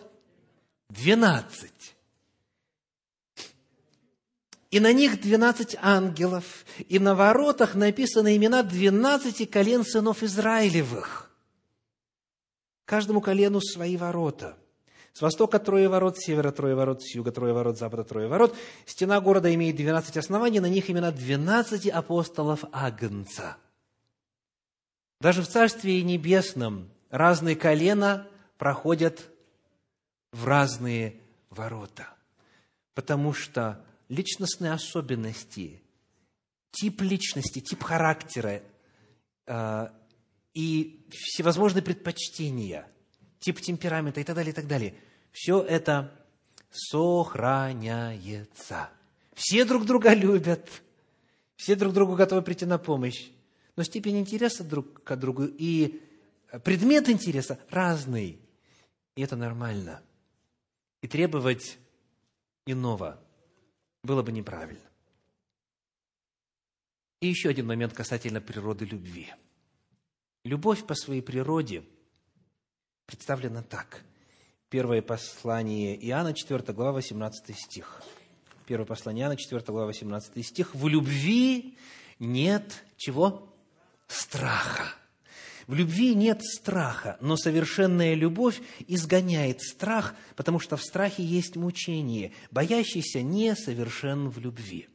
12 0.89 1.95
и 4.71 4.79
на 4.79 4.93
них 4.93 5.21
двенадцать 5.21 5.75
ангелов, 5.81 6.65
и 6.87 6.99
на 6.99 7.15
воротах 7.15 7.75
написаны 7.75 8.35
имена 8.35 8.63
двенадцати 8.63 9.45
колен 9.45 9.83
сынов 9.83 10.21
Израилевых. 10.23 11.31
Каждому 12.85 13.21
колену 13.21 13.61
свои 13.61 13.97
ворота. 13.97 14.57
С 15.13 15.21
востока 15.21 15.59
трое 15.59 15.89
ворот, 15.89 16.17
с 16.17 16.25
севера 16.25 16.51
трое 16.51 16.75
ворот, 16.75 17.01
с 17.01 17.15
юга 17.15 17.31
трое 17.31 17.53
ворот, 17.53 17.77
с 17.77 17.79
запада 17.79 18.03
трое 18.03 18.27
ворот. 18.27 18.55
Стена 18.85 19.19
города 19.19 19.53
имеет 19.53 19.75
двенадцать 19.75 20.17
оснований, 20.17 20.59
на 20.59 20.69
них 20.69 20.89
имена 20.89 21.11
двенадцати 21.11 21.89
апостолов 21.89 22.63
Агнца. 22.71 23.57
Даже 25.19 25.41
в 25.41 25.47
Царстве 25.47 26.01
Небесном 26.03 26.89
разные 27.09 27.55
колена 27.55 28.27
проходят 28.57 29.29
в 30.31 30.45
разные 30.45 31.19
ворота, 31.49 32.07
потому 32.93 33.33
что 33.33 33.83
личностные 34.09 34.73
особенности, 34.73 35.81
тип 36.71 37.01
личности, 37.01 37.59
тип 37.61 37.83
характера 37.83 38.61
э, 39.45 39.87
и 40.53 41.07
всевозможные 41.11 41.83
предпочтения, 41.83 42.87
тип 43.39 43.61
темперамента 43.61 44.19
и 44.19 44.23
так 44.23 44.35
далее, 44.35 44.51
и 44.51 44.55
так 44.55 44.67
далее. 44.67 44.95
Все 45.31 45.61
это 45.61 46.11
сохраняется. 46.71 47.69
все 49.33 49.63
друг 49.65 49.85
друга 49.85 50.13
любят, 50.13 50.69
все 51.55 51.75
друг 51.75 51.93
другу 51.93 52.15
готовы 52.15 52.41
прийти 52.41 52.65
на 52.65 52.77
помощь, 52.77 53.29
но 53.75 53.83
степень 53.83 54.17
интереса 54.19 54.63
друг 54.63 55.03
к 55.03 55.15
другу 55.15 55.45
и 55.45 56.01
предмет 56.63 57.09
интереса 57.09 57.59
разный. 57.69 58.39
И 59.15 59.21
это 59.21 59.35
нормально. 59.35 60.01
И 61.01 61.07
требовать 61.07 61.77
иного 62.65 63.19
было 64.03 64.21
бы 64.21 64.31
неправильно. 64.31 64.89
И 67.21 67.27
еще 67.27 67.49
один 67.49 67.67
момент 67.67 67.93
касательно 67.93 68.39
природы 68.39 68.85
любви. 68.85 69.33
Любовь 70.45 70.85
по 70.85 70.95
своей 70.95 71.21
природе 71.21 71.83
представлена 73.05 73.61
так. 73.61 74.03
Первое 74.69 75.01
послание 75.01 75.97
Иоанна, 76.07 76.33
4 76.33 76.73
глава, 76.73 76.93
18 76.93 77.57
стих. 77.57 78.01
Первое 78.65 78.85
послание 78.85 79.23
Иоанна, 79.23 79.35
4 79.35 79.63
глава, 79.65 79.87
18 79.87 80.45
стих. 80.45 80.75
«В 80.75 80.87
любви 80.87 81.77
нет 82.19 82.83
чего? 82.95 83.53
Страха». 84.07 84.98
В 85.69 85.75
любви 85.75 86.15
нет 86.15 86.41
страха, 86.41 87.15
но 87.21 87.37
совершенная 87.37 88.15
любовь 88.15 88.59
изгоняет 88.87 89.61
страх, 89.61 90.15
потому 90.35 90.59
что 90.59 90.77
в 90.77 90.81
страхе 90.81 91.21
есть 91.21 91.55
мучение. 91.57 92.33
Боящийся 92.49 93.21
несовершен 93.21 94.31
в 94.31 94.39
любви. 94.39 94.89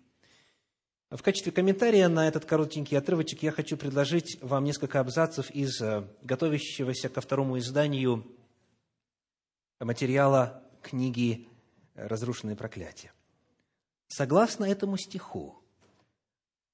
В 1.11 1.23
качестве 1.23 1.53
комментария 1.53 2.09
на 2.09 2.27
этот 2.27 2.45
коротенький 2.45 2.99
отрывочек 2.99 3.45
я 3.45 3.53
хочу 3.53 3.77
предложить 3.77 4.37
вам 4.43 4.65
несколько 4.65 4.99
абзацев 4.99 5.49
из 5.53 5.81
э, 5.81 6.09
готовящегося 6.23 7.09
ко 7.09 7.21
второму 7.21 7.57
изданию 7.61 8.27
материала 9.79 10.61
книги 10.83 11.47
«Разрушенные 11.95 12.57
проклятия». 12.57 13.13
Согласно 14.09 14.65
этому 14.65 14.97
стиху, 14.97 15.55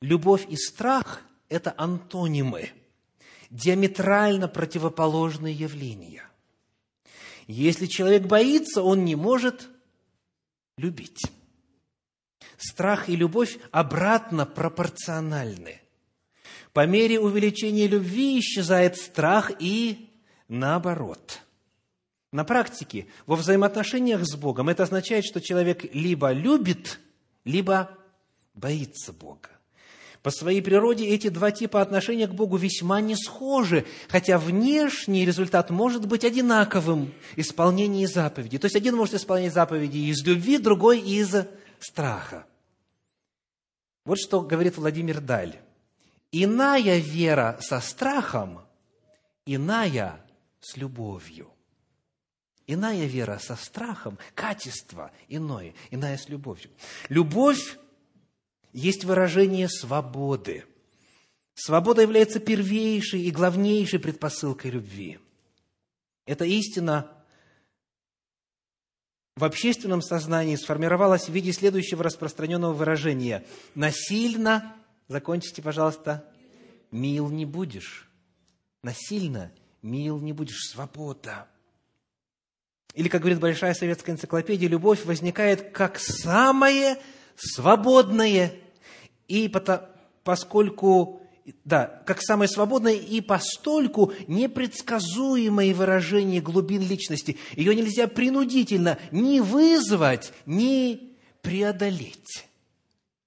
любовь 0.00 0.46
и 0.48 0.56
страх– 0.56 1.20
это 1.50 1.74
антонимы, 1.76 2.70
диаметрально 3.50 4.48
противоположные 4.48 5.54
явления. 5.54 6.24
Если 7.46 7.86
человек 7.86 8.22
боится, 8.22 8.82
он 8.82 9.04
не 9.04 9.16
может 9.16 9.68
любить. 10.76 11.20
Страх 12.56 13.08
и 13.08 13.16
любовь 13.16 13.58
обратно 13.72 14.46
пропорциональны. 14.46 15.80
По 16.72 16.86
мере 16.86 17.18
увеличения 17.18 17.88
любви 17.88 18.38
исчезает 18.38 18.96
страх 18.96 19.50
и 19.58 20.10
наоборот. 20.46 21.40
На 22.32 22.44
практике, 22.44 23.08
во 23.26 23.34
взаимоотношениях 23.34 24.24
с 24.24 24.36
Богом, 24.36 24.68
это 24.68 24.84
означает, 24.84 25.24
что 25.24 25.40
человек 25.40 25.92
либо 25.92 26.30
любит, 26.30 27.00
либо 27.44 27.98
боится 28.54 29.12
Бога. 29.12 29.50
По 30.22 30.30
своей 30.30 30.60
природе 30.60 31.06
эти 31.06 31.28
два 31.28 31.50
типа 31.50 31.80
отношения 31.80 32.26
к 32.26 32.34
Богу 32.34 32.58
весьма 32.58 33.00
не 33.00 33.16
схожи, 33.16 33.86
хотя 34.08 34.38
внешний 34.38 35.24
результат 35.24 35.70
может 35.70 36.06
быть 36.06 36.24
одинаковым– 36.24 37.14
исполнение 37.36 38.06
заповедей. 38.06 38.58
То 38.58 38.66
есть 38.66 38.76
один 38.76 38.96
может 38.96 39.14
исполнять 39.14 39.54
заповеди 39.54 39.96
из 39.96 40.22
любви, 40.26 40.58
другой 40.58 41.00
из 41.00 41.34
страха. 41.78 42.44
Вот 44.04 44.18
что 44.18 44.42
говорит 44.42 44.76
Владимир 44.76 45.20
Даль. 45.20 45.56
Иная 46.32 46.98
вера 46.98 47.58
со 47.60 47.80
страхом, 47.80 48.60
иная 49.46 50.22
с 50.60 50.76
любовью. 50.76 51.48
Иная 52.66 53.06
вера 53.06 53.38
со 53.38 53.56
страхом, 53.56 54.18
качество 54.34 55.10
иное, 55.28 55.74
иная 55.90 56.18
с 56.18 56.28
любовью. 56.28 56.70
Любовь 57.08 57.78
есть 58.72 59.04
выражение 59.04 59.68
свободы. 59.68 60.64
Свобода 61.54 62.02
является 62.02 62.40
первейшей 62.40 63.22
и 63.22 63.30
главнейшей 63.30 63.98
предпосылкой 63.98 64.70
любви. 64.70 65.18
Эта 66.26 66.44
истина 66.44 67.10
в 69.36 69.44
общественном 69.44 70.02
сознании 70.02 70.56
сформировалась 70.56 71.28
в 71.28 71.32
виде 71.32 71.52
следующего 71.52 72.04
распространенного 72.04 72.72
выражения. 72.72 73.44
Насильно, 73.74 74.76
закончите, 75.08 75.62
пожалуйста, 75.62 76.24
мил 76.90 77.28
не 77.28 77.46
будешь. 77.46 78.08
Насильно 78.82 79.52
мил 79.82 80.18
не 80.18 80.32
будешь. 80.32 80.68
Свобода. 80.70 81.48
Или, 82.94 83.08
как 83.08 83.20
говорит 83.20 83.40
Большая 83.40 83.74
советская 83.74 84.14
энциклопедия, 84.14 84.68
любовь 84.68 85.04
возникает 85.04 85.70
как 85.70 85.98
самое 85.98 86.98
свободное, 87.36 88.54
и 89.28 89.52
поскольку, 90.24 91.22
да, 91.64 92.02
как 92.06 92.22
самое 92.22 92.48
свободное 92.48 92.94
и 92.94 93.20
постольку 93.20 94.12
непредсказуемое 94.26 95.74
выражение 95.74 96.40
глубин 96.40 96.82
личности. 96.82 97.38
Ее 97.56 97.74
нельзя 97.74 98.06
принудительно 98.08 98.98
ни 99.10 99.40
вызвать, 99.40 100.32
ни 100.46 101.16
преодолеть. 101.42 102.46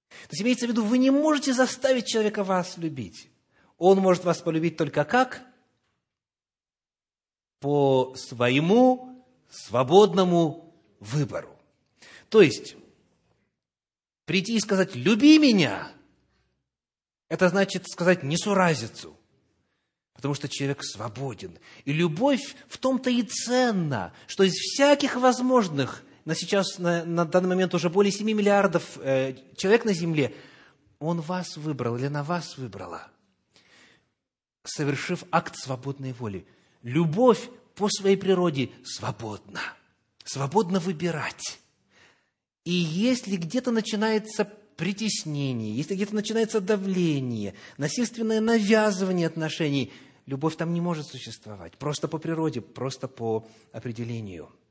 То 0.08 0.30
есть 0.30 0.42
имеется 0.42 0.66
в 0.66 0.70
виду, 0.70 0.84
вы 0.84 0.98
не 0.98 1.10
можете 1.10 1.52
заставить 1.52 2.06
человека 2.06 2.44
вас 2.44 2.78
любить. 2.78 3.28
Он 3.76 3.98
может 3.98 4.24
вас 4.24 4.38
полюбить 4.40 4.76
только 4.76 5.04
как? 5.04 5.42
По 7.60 8.14
своему 8.16 9.24
свободному 9.50 10.74
выбору. 11.00 11.56
То 12.28 12.40
есть, 12.42 12.76
прийти 14.24 14.56
и 14.56 14.60
сказать 14.60 14.94
«люби 14.94 15.38
меня», 15.38 15.90
это 17.28 17.48
значит 17.48 17.88
сказать 17.88 18.22
несуразицу, 18.22 19.18
потому 20.14 20.34
что 20.34 20.48
человек 20.48 20.84
свободен. 20.84 21.58
И 21.84 21.92
любовь 21.92 22.54
в 22.68 22.78
том-то 22.78 23.10
и 23.10 23.22
ценна, 23.22 24.12
что 24.26 24.44
из 24.44 24.52
всяких 24.52 25.16
возможных, 25.16 26.04
на 26.24 26.34
сейчас, 26.34 26.78
на, 26.78 27.04
на 27.04 27.24
данный 27.24 27.48
момент 27.48 27.74
уже 27.74 27.90
более 27.90 28.12
7 28.12 28.26
миллиардов 28.26 28.98
э, 28.98 29.36
человек 29.56 29.84
на 29.84 29.92
Земле, 29.92 30.34
он 30.98 31.20
вас 31.20 31.56
выбрал 31.56 31.96
или 31.96 32.08
на 32.08 32.22
вас 32.22 32.56
выбрала, 32.56 33.08
совершив 34.62 35.24
акт 35.30 35.56
свободной 35.56 36.12
воли. 36.12 36.46
Любовь 36.82 37.48
по 37.74 37.88
своей 37.88 38.16
природе 38.16 38.70
свободна, 38.84 39.60
свободно 40.24 40.78
выбирать. 40.78 41.58
И 42.64 42.72
если 42.72 43.36
где-то 43.36 43.70
начинается 43.70 44.44
притеснение, 44.76 45.74
если 45.74 45.94
где-то 45.94 46.14
начинается 46.14 46.60
давление, 46.60 47.54
насильственное 47.76 48.40
навязывание 48.40 49.26
отношений, 49.26 49.92
любовь 50.26 50.56
там 50.56 50.72
не 50.72 50.80
может 50.80 51.06
существовать. 51.06 51.76
Просто 51.76 52.08
по 52.08 52.18
природе, 52.18 52.60
просто 52.60 53.08
по 53.08 53.46
определению– 53.72 54.50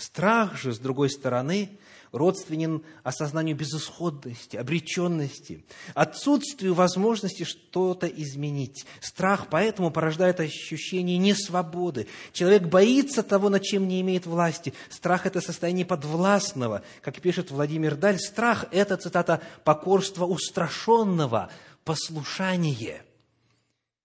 Страх 0.00 0.56
же, 0.56 0.72
с 0.72 0.78
другой 0.78 1.10
стороны, 1.10 1.78
родственен 2.10 2.82
осознанию 3.02 3.54
безысходности, 3.54 4.56
обреченности, 4.56 5.62
отсутствию 5.92 6.72
возможности 6.72 7.42
что-то 7.44 8.06
изменить. 8.06 8.86
Страх 9.02 9.48
поэтому 9.50 9.90
порождает 9.90 10.40
ощущение 10.40 11.18
несвободы. 11.18 12.08
Человек 12.32 12.62
боится 12.62 13.22
того, 13.22 13.50
над 13.50 13.62
чем 13.62 13.88
не 13.88 14.00
имеет 14.00 14.24
власти. 14.24 14.72
Страх– 14.88 15.24
это 15.26 15.42
состояние 15.42 15.84
подвластного. 15.84 16.82
Как 17.02 17.20
пишет 17.20 17.50
Владимир 17.50 17.94
Даль, 17.94 18.18
страх– 18.18 18.64
это, 18.72 18.96
цитата, 18.96 19.42
«покорство 19.64 20.24
устрашенного, 20.24 21.50
послушание». 21.84 23.04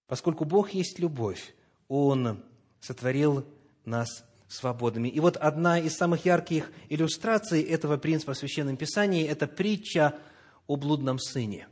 Поскольку 0.08 0.44
Бог 0.44 0.74
есть 0.74 0.98
любовь, 0.98 1.54
Он 1.88 2.44
сотворил 2.80 3.46
нас 3.86 4.25
свободными. 4.48 5.08
И 5.08 5.20
вот 5.20 5.36
одна 5.36 5.78
из 5.78 5.96
самых 5.96 6.24
ярких 6.24 6.70
иллюстраций 6.88 7.62
этого 7.62 7.96
принципа 7.96 8.34
в 8.34 8.38
Священном 8.38 8.76
Писании– 8.76 9.26
это 9.28 9.46
притча 9.46 10.18
о 10.66 10.76
блудном 10.76 11.18
сыне. 11.18 11.68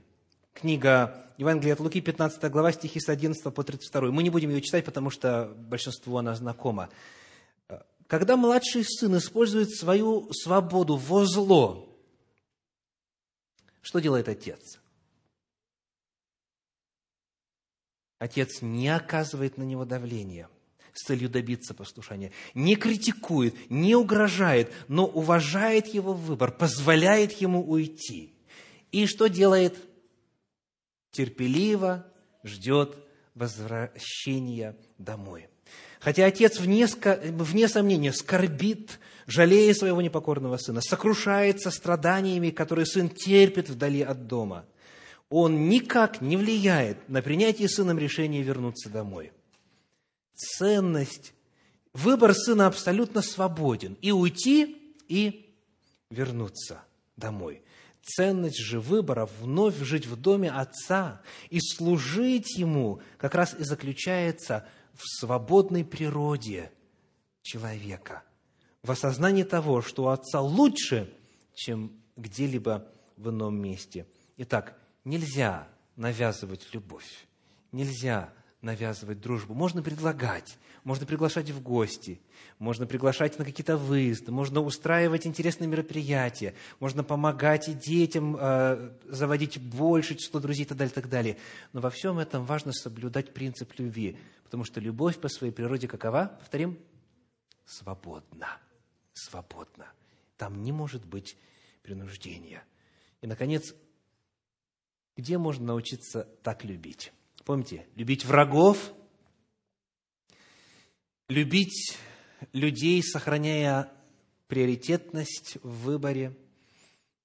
Книга 0.53 1.31
Евангелия 1.37 1.75
от 1.75 1.81
Луки, 1.81 2.01
15 2.01 2.51
глава, 2.51 2.73
стихи 2.73 3.01
с 3.01 3.09
11 3.09 3.43
по 3.53 3.65
32. 3.65 4.11
Мы 4.11 4.23
не 4.23 4.31
будем 4.31 4.51
ее 4.51 4.61
читать, 4.61 4.85
потому 4.85 5.11
что 5.11 5.53
большинству 5.57 6.17
она 6.17 6.35
знакома. 6.35 6.91
Когда 8.07 8.37
младший 8.37 8.85
сын 8.85 9.17
использует 9.17 9.71
свою 9.75 10.33
свободу 10.33 10.97
во 10.97 11.25
зло, 11.25 11.89
что 13.81 14.01
делает 14.01 14.29
отец? 14.29 14.81
Отец 18.19 18.63
не 18.63 18.89
оказывает 18.89 19.59
на 19.59 19.65
него 19.65 19.85
давления 19.85 20.49
с 20.95 21.03
целью 21.03 21.29
добиться 21.29 21.75
послушания. 21.75 22.33
Не 22.55 22.77
критикует, 22.77 23.55
не 23.71 23.95
угрожает, 23.95 24.73
но 24.89 25.07
уважает 25.07 25.89
его 25.89 26.15
выбор, 26.15 26.53
позволяет 26.53 27.33
ему 27.41 27.63
уйти. 27.63 28.33
И 28.93 29.07
что 29.07 29.27
делает? 29.27 29.77
Терпеливо 31.11 32.07
ждет 32.45 32.97
возвращения 33.35 34.77
домой. 34.99 35.49
Хотя 35.99 36.27
отец 36.27 36.61
вне, 36.61 36.87
вне 36.87 37.67
сомнения 37.67 38.13
скорбит, 38.13 39.01
жалея 39.27 39.75
своего 39.75 40.01
непокорного 40.03 40.59
сына, 40.59 40.81
сокрушается 40.81 41.71
страданиями, 41.71 42.51
которые 42.51 42.87
сын 42.87 43.09
терпит 43.09 43.69
вдали 43.69 44.03
от 44.03 44.27
дома, 44.27 44.67
он 45.31 45.69
никак 45.69 46.21
не 46.21 46.37
влияет 46.37 47.09
на 47.09 47.23
принятие 47.23 47.69
сыном 47.69 47.99
решения 47.99 48.43
вернуться 48.43 48.91
домой. 48.91 49.33
Ценность, 50.35 51.33
выбор 51.93 52.35
сына 52.35 52.67
абсолютно 52.67 53.23
свободен. 53.23 53.97
И 54.01 54.13
уйти, 54.13 54.95
и 55.09 55.55
вернуться 56.11 56.83
домой. 57.17 57.63
Ценность 58.03 58.59
же 58.59 58.81
выбора 58.81 59.27
вновь 59.41 59.77
жить 59.79 60.07
в 60.07 60.17
доме 60.17 60.51
Отца 60.51 61.23
и 61.49 61.59
служить 61.61 62.59
Ему 62.59 63.01
как 63.17 63.35
раз 63.35 63.55
и 63.59 63.65
заключается 63.65 64.69
в 64.93 65.03
свободной 65.21 65.85
природе 65.85 66.71
человека, 67.43 68.23
в 68.83 68.91
осознании 68.91 69.43
того, 69.43 69.81
что 69.81 70.05
у 70.05 70.09
Отца 70.09 70.41
лучше, 70.41 71.13
чем 71.55 71.93
где-либо 72.17 72.87
в 73.17 73.31
ином 73.31 73.57
месте. 73.61 74.07
Итак, 74.37 74.79
нельзя 75.05 75.69
навязывать 75.97 76.69
любовь, 76.73 77.27
нельзя 77.73 78.33
навязывать 78.65 79.21
дружбу. 79.21 79.55
Можно 79.55 79.83
предлагать, 79.83 80.59
можно 80.83 81.07
приглашать 81.07 81.51
в 81.51 81.63
гости, 81.63 82.21
можно 82.59 82.87
приглашать 82.87 83.39
на 83.39 83.45
какие-то 83.45 83.77
выезды, 83.77 84.33
можно 84.33 84.61
устраивать 84.61 85.27
интересные 85.27 85.69
мероприятия, 85.69 86.55
можно 86.81 87.05
помогать 87.05 87.69
и 87.69 87.75
детям 87.75 88.37
э, 88.41 88.91
заводить 89.07 89.61
больше 89.61 90.17
число 90.17 90.41
друзей 90.41 90.65
и 90.65 90.69
так 90.69 90.79
далее, 90.79 90.91
и 90.91 90.95
так 90.95 91.09
далее. 91.09 91.37
Но 91.73 91.81
во 91.81 91.91
всем 91.91 92.19
этом 92.19 92.45
важно 92.45 92.73
соблюдать 92.73 93.33
принцип 93.33 93.73
любви, 93.79 94.19
потому 94.43 94.65
что 94.65 94.81
любовь 94.81 95.19
по 95.19 95.29
своей 95.29 95.53
природе 95.53 95.87
какова? 95.87 96.37
Повторим? 96.41 96.79
Свободна. 97.67 98.59
Свободна. 99.13 99.87
Там 100.37 100.63
не 100.63 100.73
может 100.73 101.05
быть 101.05 101.37
принуждения. 101.83 102.65
И, 103.21 103.27
наконец, 103.27 103.75
где 105.17 105.39
можно 105.39 105.67
научиться 105.67 106.27
так 106.43 106.65
любить? 106.65 107.13
Помните, 107.45 107.87
любить 107.95 108.25
врагов, 108.25 108.93
любить 111.29 111.99
людей, 112.53 113.03
сохраняя 113.03 113.93
приоритетность 114.47 115.59
в 115.63 115.85
выборе, 115.85 116.37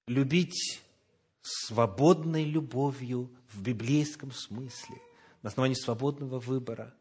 любить 0.06 0.82
свободной 1.40 2.44
любовью 2.44 3.30
в 3.52 3.62
библейском 3.62 4.30
смысле, 4.32 4.96
на 5.42 5.48
основании 5.48 5.74
свободного 5.74 6.38
выбора, 6.38 6.94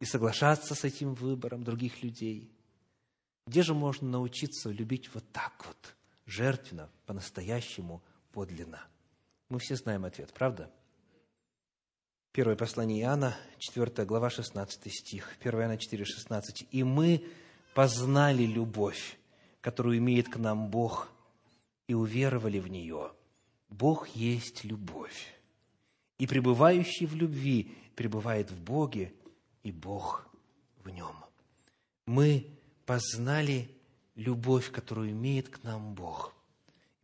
и 0.00 0.06
соглашаться 0.06 0.74
с 0.74 0.84
этим 0.84 1.14
выбором 1.14 1.64
других 1.64 2.02
людей. 2.02 2.50
Где 3.46 3.62
же 3.62 3.74
можно 3.74 4.08
научиться 4.08 4.70
любить 4.70 5.12
вот 5.12 5.24
так 5.32 5.66
вот, 5.66 5.96
жертвенно, 6.24 6.88
по-настоящему, 7.04 8.02
подлинно? 8.32 8.86
Мы 9.48 9.58
все 9.58 9.76
знаем 9.76 10.04
ответ, 10.04 10.32
правда? 10.32 10.70
Первое 12.38 12.54
послание 12.54 13.00
Иоанна, 13.00 13.36
4 13.58 14.06
глава, 14.06 14.30
16 14.30 14.92
стих. 14.92 15.28
1 15.40 15.60
Иоанна 15.60 15.76
4, 15.76 16.04
16. 16.04 16.68
«И 16.70 16.84
мы 16.84 17.24
познали 17.74 18.44
любовь, 18.44 19.18
которую 19.60 19.98
имеет 19.98 20.28
к 20.28 20.36
нам 20.36 20.68
Бог, 20.70 21.10
и 21.88 21.94
уверовали 21.94 22.60
в 22.60 22.68
нее. 22.68 23.10
Бог 23.70 24.06
есть 24.10 24.62
любовь, 24.62 25.34
и 26.18 26.28
пребывающий 26.28 27.06
в 27.06 27.16
любви 27.16 27.74
пребывает 27.96 28.52
в 28.52 28.62
Боге, 28.62 29.12
и 29.64 29.72
Бог 29.72 30.28
в 30.84 30.90
нем». 30.90 31.16
Мы 32.06 32.46
познали 32.86 33.68
любовь, 34.14 34.70
которую 34.70 35.10
имеет 35.10 35.48
к 35.48 35.64
нам 35.64 35.92
Бог– 35.92 36.32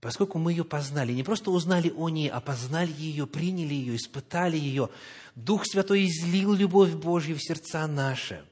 Поскольку 0.04 0.38
мы 0.38 0.52
ее 0.52 0.64
познали, 0.64 1.14
не 1.14 1.22
просто 1.22 1.50
узнали 1.50 1.90
о 1.96 2.10
ней, 2.10 2.28
а 2.28 2.38
познали 2.42 2.92
ее, 2.92 3.26
приняли 3.26 3.72
ее, 3.72 3.96
испытали 3.96 4.58
ее, 4.58 4.90
Дух 5.34 5.64
Святой 5.64 6.04
излил 6.04 6.52
любовь 6.52 6.92
Божью 6.92 7.36
в 7.36 7.42
сердца 7.42 7.86
наши. 7.86 8.44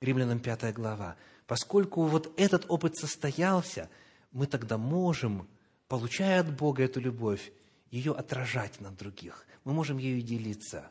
Римлянам 0.00 0.38
5 0.38 0.72
глава. 0.72 1.16
Поскольку 1.48 2.04
вот 2.04 2.32
этот 2.36 2.64
опыт 2.68 2.96
состоялся, 2.96 3.90
мы 4.30 4.46
тогда 4.46 4.78
можем, 4.78 5.48
получая 5.88 6.42
от 6.42 6.56
Бога 6.56 6.84
эту 6.84 7.00
любовь, 7.00 7.50
ее 7.90 8.12
отражать 8.12 8.80
на 8.80 8.92
других. 8.92 9.48
Мы 9.64 9.72
можем 9.72 9.98
ею 9.98 10.22
делиться. 10.22 10.88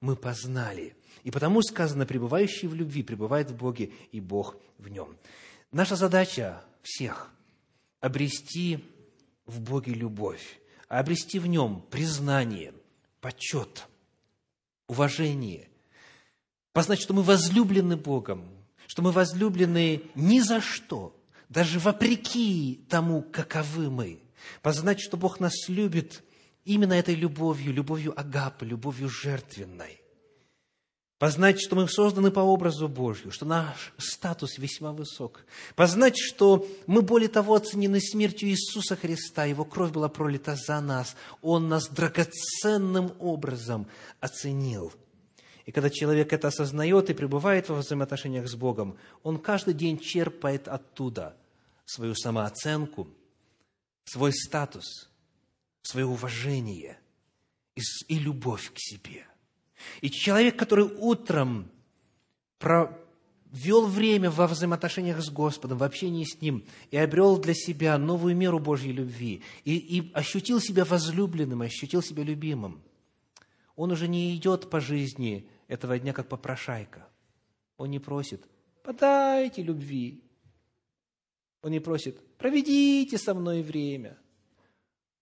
Мы 0.00 0.16
познали. 0.16 0.96
И 1.22 1.30
потому 1.30 1.62
сказано, 1.62 2.06
пребывающий 2.06 2.66
в 2.66 2.74
любви 2.74 3.04
пребывает 3.04 3.52
в 3.52 3.56
Боге, 3.56 3.92
и 4.10 4.20
Бог 4.20 4.56
в 4.78 4.88
нем. 4.88 5.16
Наша 5.70 5.94
задача 5.94 6.64
всех– 6.82 7.30
обрести 8.00 8.84
в 9.46 9.60
Боге 9.60 9.92
любовь, 9.92 10.60
а 10.88 11.00
обрести 11.00 11.38
в 11.38 11.46
нем 11.46 11.82
признание, 11.90 12.74
почет, 13.20 13.86
уважение, 14.88 15.68
познать, 16.72 17.00
что 17.00 17.14
мы 17.14 17.22
возлюблены 17.22 17.96
Богом, 17.96 18.48
что 18.86 19.02
мы 19.02 19.12
возлюблены 19.12 20.02
ни 20.14 20.40
за 20.40 20.60
что, 20.60 21.16
даже 21.48 21.78
вопреки 21.78 22.84
тому, 22.88 23.22
каковы 23.22 23.90
мы, 23.90 24.20
познать, 24.62 25.00
что 25.00 25.16
Бог 25.16 25.40
нас 25.40 25.68
любит 25.68 26.22
именно 26.64 26.92
этой 26.92 27.14
любовью, 27.14 27.72
любовью 27.72 28.18
агапы, 28.18 28.66
любовью 28.66 29.08
жертвенной, 29.08 30.00
Познать, 31.18 31.58
что 31.62 31.76
мы 31.76 31.88
созданы 31.88 32.30
по 32.30 32.40
образу 32.40 32.88
Божью, 32.88 33.32
что 33.32 33.46
наш 33.46 33.94
статус 33.96 34.58
весьма 34.58 34.92
высок. 34.92 35.46
Познать, 35.74 36.18
что 36.18 36.68
мы 36.86 37.00
более 37.00 37.30
того 37.30 37.54
оценены 37.54 38.00
смертью 38.00 38.50
Иисуса 38.50 38.96
Христа, 38.96 39.46
Его 39.46 39.64
кровь 39.64 39.92
была 39.92 40.10
пролита 40.10 40.56
за 40.56 40.78
нас. 40.82 41.16
Он 41.40 41.68
нас 41.68 41.88
драгоценным 41.88 43.12
образом 43.18 43.86
оценил. 44.20 44.92
И 45.64 45.72
когда 45.72 45.88
человек 45.88 46.34
это 46.34 46.48
осознает 46.48 47.08
и 47.08 47.14
пребывает 47.14 47.70
во 47.70 47.76
взаимоотношениях 47.76 48.46
с 48.46 48.54
Богом, 48.54 48.98
он 49.22 49.38
каждый 49.38 49.72
день 49.72 49.98
черпает 49.98 50.68
оттуда 50.68 51.34
свою 51.86 52.14
самооценку, 52.14 53.08
свой 54.04 54.34
статус, 54.34 55.08
свое 55.80 56.04
уважение 56.04 56.98
и 58.06 58.18
любовь 58.18 58.70
к 58.70 58.76
себе– 58.76 59.26
и 60.00 60.10
человек, 60.10 60.58
который 60.58 60.84
утром 60.84 61.70
провел 62.58 63.86
время 63.86 64.30
во 64.30 64.46
взаимоотношениях 64.46 65.20
с 65.20 65.30
Господом, 65.30 65.78
в 65.78 65.82
общении 65.82 66.24
с 66.24 66.40
Ним, 66.40 66.64
и 66.90 66.96
обрел 66.96 67.38
для 67.38 67.54
себя 67.54 67.98
новую 67.98 68.36
меру 68.36 68.58
Божьей 68.58 68.92
любви, 68.92 69.42
и, 69.64 69.76
и 69.76 70.12
ощутил 70.12 70.60
себя 70.60 70.84
возлюбленным, 70.84 71.62
ощутил 71.62 72.02
себя 72.02 72.22
любимым, 72.22 72.82
он 73.74 73.92
уже 73.92 74.08
не 74.08 74.34
идет 74.34 74.70
по 74.70 74.80
жизни 74.80 75.46
этого 75.68 75.98
дня, 75.98 76.12
как 76.12 76.28
попрошайка. 76.28 77.06
Он 77.76 77.90
не 77.90 77.98
просит, 77.98 78.42
подайте 78.82 79.62
любви. 79.62 80.22
Он 81.62 81.72
не 81.72 81.80
просит, 81.80 82.18
проведите 82.38 83.18
со 83.18 83.34
мной 83.34 83.62
время– 83.62 84.16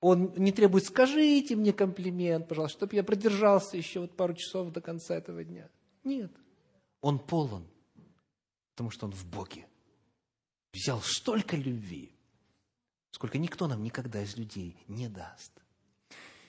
он 0.04 0.34
не 0.36 0.52
требует, 0.52 0.84
скажите 0.84 1.56
мне 1.56 1.72
комплимент, 1.72 2.46
пожалуйста, 2.46 2.76
чтобы 2.76 2.94
я 2.94 3.02
продержался 3.02 3.78
еще 3.78 4.00
вот 4.00 4.14
пару 4.14 4.34
часов 4.34 4.70
до 4.70 4.82
конца 4.82 5.16
этого 5.16 5.42
дня. 5.42 5.70
Нет. 6.04 6.30
Он 7.00 7.18
полон, 7.18 7.66
потому 8.72 8.90
что 8.90 9.06
он 9.06 9.12
в 9.12 9.24
Боге. 9.24 9.66
Взял 10.74 11.00
столько 11.00 11.56
любви, 11.56 12.14
сколько 13.12 13.38
никто 13.38 13.66
нам 13.66 13.82
никогда 13.82 14.22
из 14.22 14.36
людей 14.36 14.76
не 14.88 15.08
даст. 15.08 15.52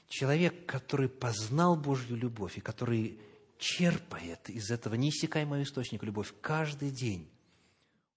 Человек, 0.10 0.66
который 0.66 1.08
познал 1.08 1.78
Божью 1.78 2.18
любовь 2.18 2.58
и 2.58 2.62
который 2.62 3.22
черпает 3.58 4.50
из 4.50 4.70
этого 4.70 4.96
неиссякаемого 4.96 5.64
источника 5.64 6.06
любовь 6.06 6.34
каждый 6.42 6.92
день, 6.92 7.30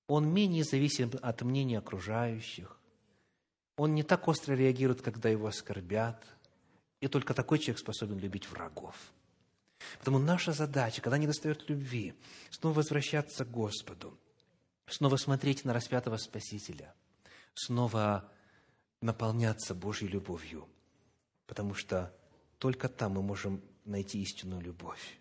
он 0.08 0.28
менее 0.28 0.64
зависим 0.64 1.12
от 1.22 1.42
мнения 1.42 1.78
окружающих, 1.78 2.77
он 3.78 3.94
не 3.94 4.02
так 4.02 4.26
остро 4.26 4.54
реагирует, 4.54 5.02
когда 5.02 5.28
его 5.28 5.46
оскорбят. 5.46 6.26
И 7.00 7.06
только 7.06 7.32
такой 7.32 7.60
человек 7.60 7.78
способен 7.78 8.18
любить 8.18 8.50
врагов. 8.50 8.96
Потому 10.00 10.18
наша 10.18 10.52
задача, 10.52 11.00
когда 11.00 11.16
не 11.16 11.28
достает 11.28 11.70
любви, 11.70 12.14
снова 12.50 12.74
возвращаться 12.74 13.44
к 13.44 13.50
Господу, 13.50 14.18
снова 14.86 15.16
смотреть 15.16 15.64
на 15.64 15.72
распятого 15.72 16.16
Спасителя, 16.16 16.92
снова 17.54 18.28
наполняться 19.00 19.76
Божьей 19.76 20.08
любовью, 20.08 20.68
потому 21.46 21.74
что 21.74 22.12
только 22.58 22.88
там 22.88 23.12
мы 23.12 23.22
можем 23.22 23.62
найти 23.84 24.20
истинную 24.20 24.60
любовь. 24.60 25.20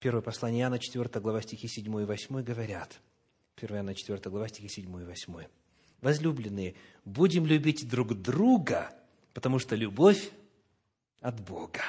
Первое 0.00 0.22
послание 0.22 0.62
Иоанна, 0.62 0.80
4 0.80 1.08
глава, 1.20 1.40
стихи 1.40 1.68
7 1.68 1.86
и 2.00 2.04
8 2.04 2.42
говорят– 2.42 3.00
1 3.56 3.76
Иоанна 3.76 3.94
4 3.94 4.20
глава, 4.30 4.48
стихи 4.48 4.68
7 4.68 4.84
и 4.84 5.04
8. 5.04 5.34
Возлюбленные, 6.00 6.74
будем 7.04 7.46
любить 7.46 7.88
друг 7.88 8.14
друга, 8.14 8.90
потому 9.32 9.58
что 9.58 9.76
любовь 9.76 10.30
от 11.20 11.40
Бога. 11.40 11.82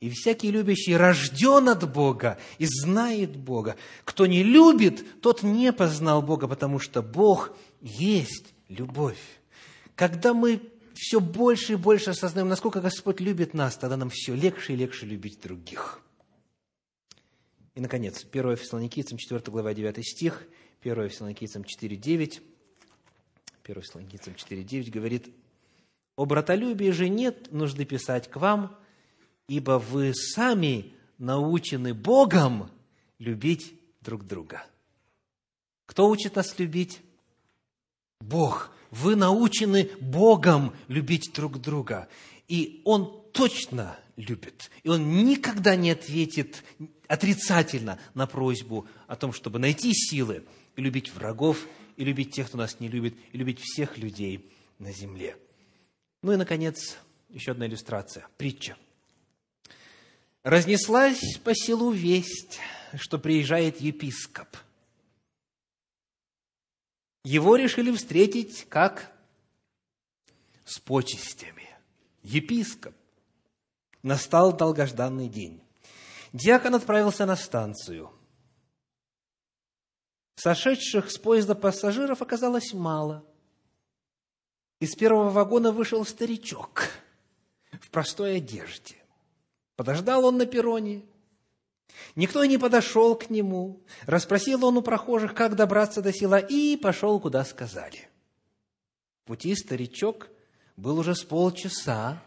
И 0.00 0.10
всякий 0.10 0.52
любящий 0.52 0.96
рожден 0.96 1.68
от 1.68 1.90
Бога 1.92 2.38
и 2.58 2.66
знает 2.66 3.36
Бога. 3.36 3.76
Кто 4.04 4.26
не 4.26 4.44
любит, 4.44 5.20
тот 5.20 5.42
не 5.42 5.72
познал 5.72 6.22
Бога, 6.22 6.46
потому 6.46 6.78
что 6.78 7.02
Бог 7.02 7.56
есть 7.80 8.54
любовь. 8.68 9.18
Когда 9.96 10.34
мы 10.34 10.60
все 10.94 11.20
больше 11.20 11.72
и 11.72 11.76
больше 11.76 12.10
осознаем, 12.10 12.48
насколько 12.48 12.80
Господь 12.80 13.20
любит 13.20 13.54
нас, 13.54 13.76
тогда 13.76 13.96
нам 13.96 14.10
все 14.10 14.34
легче 14.34 14.74
и 14.74 14.76
легче 14.76 15.06
любить 15.06 15.40
других. 15.40 16.00
И, 17.74 17.80
наконец, 17.80 18.24
1 18.30 18.56
Фессалоникийцам, 18.56 19.18
4 19.18 19.42
глава, 19.46 19.74
9 19.74 20.06
стих, 20.06 20.46
1 20.82 21.08
Фессалоникийцам 21.08 21.64
4, 21.64 21.96
9, 21.96 22.42
1 23.64 23.82
Фессалоникийцам 23.82 24.34
4, 24.34 24.64
9 24.64 24.90
говорит, 24.90 25.34
«О 26.16 26.24
братолюбии 26.24 26.90
же 26.90 27.08
нет 27.08 27.52
нужды 27.52 27.84
писать 27.84 28.30
к 28.30 28.36
вам, 28.36 28.76
ибо 29.48 29.78
вы 29.78 30.14
сами 30.14 30.92
научены 31.18 31.94
Богом 31.94 32.70
любить 33.18 33.74
друг 34.00 34.24
друга». 34.24 34.64
Кто 35.86 36.08
учит 36.08 36.36
нас 36.36 36.58
любить? 36.58 37.00
Бог. 38.20 38.70
Вы 38.90 39.16
научены 39.16 39.90
Богом 40.00 40.74
любить 40.86 41.32
друг 41.34 41.60
друга. 41.60 42.08
И 42.46 42.82
Он 42.84 43.22
точно 43.32 43.98
любит. 44.16 44.70
И 44.82 44.88
Он 44.88 45.24
никогда 45.24 45.76
не 45.76 45.90
ответит 45.90 46.62
отрицательно 47.06 47.98
на 48.14 48.26
просьбу 48.26 48.86
о 49.06 49.16
том, 49.16 49.32
чтобы 49.32 49.58
найти 49.58 49.92
силы 49.94 50.44
и 50.78 50.80
любить 50.80 51.12
врагов, 51.12 51.66
и 51.96 52.04
любить 52.04 52.32
тех, 52.32 52.48
кто 52.48 52.56
нас 52.56 52.80
не 52.80 52.88
любит, 52.88 53.14
и 53.32 53.36
любить 53.36 53.60
всех 53.60 53.98
людей 53.98 54.50
на 54.78 54.92
земле. 54.92 55.36
Ну 56.22 56.32
и, 56.32 56.36
наконец, 56.36 56.96
еще 57.28 57.52
одна 57.52 57.66
иллюстрация, 57.66 58.26
притча. 58.38 58.78
Разнеслась 60.42 61.38
по 61.44 61.54
селу 61.54 61.90
весть, 61.90 62.60
что 62.96 63.18
приезжает 63.18 63.80
епископ– 63.80 64.56
его 67.28 67.56
решили 67.56 67.94
встретить 67.94 68.66
как 68.70 69.12
с 70.64 70.78
почестями. 70.78 71.68
Епископ. 72.22 72.94
Настал 74.02 74.56
долгожданный 74.56 75.28
день. 75.28 75.60
Диакон 76.32 76.76
отправился 76.76 77.26
на 77.26 77.36
станцию. 77.36 78.10
Сошедших 80.38 81.10
с 81.10 81.18
поезда 81.18 81.56
пассажиров 81.56 82.22
оказалось 82.22 82.72
мало. 82.72 83.24
Из 84.78 84.94
первого 84.94 85.30
вагона 85.30 85.72
вышел 85.72 86.06
старичок 86.06 86.90
в 87.72 87.90
простой 87.90 88.36
одежде. 88.36 88.94
Подождал 89.74 90.24
он 90.24 90.38
на 90.38 90.46
перроне, 90.46 91.02
Никто 92.14 92.44
не 92.44 92.58
подошел 92.58 93.16
к 93.16 93.30
нему. 93.30 93.80
Расспросил 94.06 94.64
он 94.64 94.76
у 94.76 94.82
прохожих, 94.82 95.34
как 95.34 95.56
добраться 95.56 96.02
до 96.02 96.12
села, 96.12 96.38
и 96.38 96.76
пошел, 96.76 97.18
куда 97.18 97.44
сказали. 97.44 98.08
В 99.24 99.28
пути 99.28 99.56
старичок 99.56 100.28
был 100.76 101.00
уже 101.00 101.16
с 101.16 101.24
полчаса. 101.24 102.22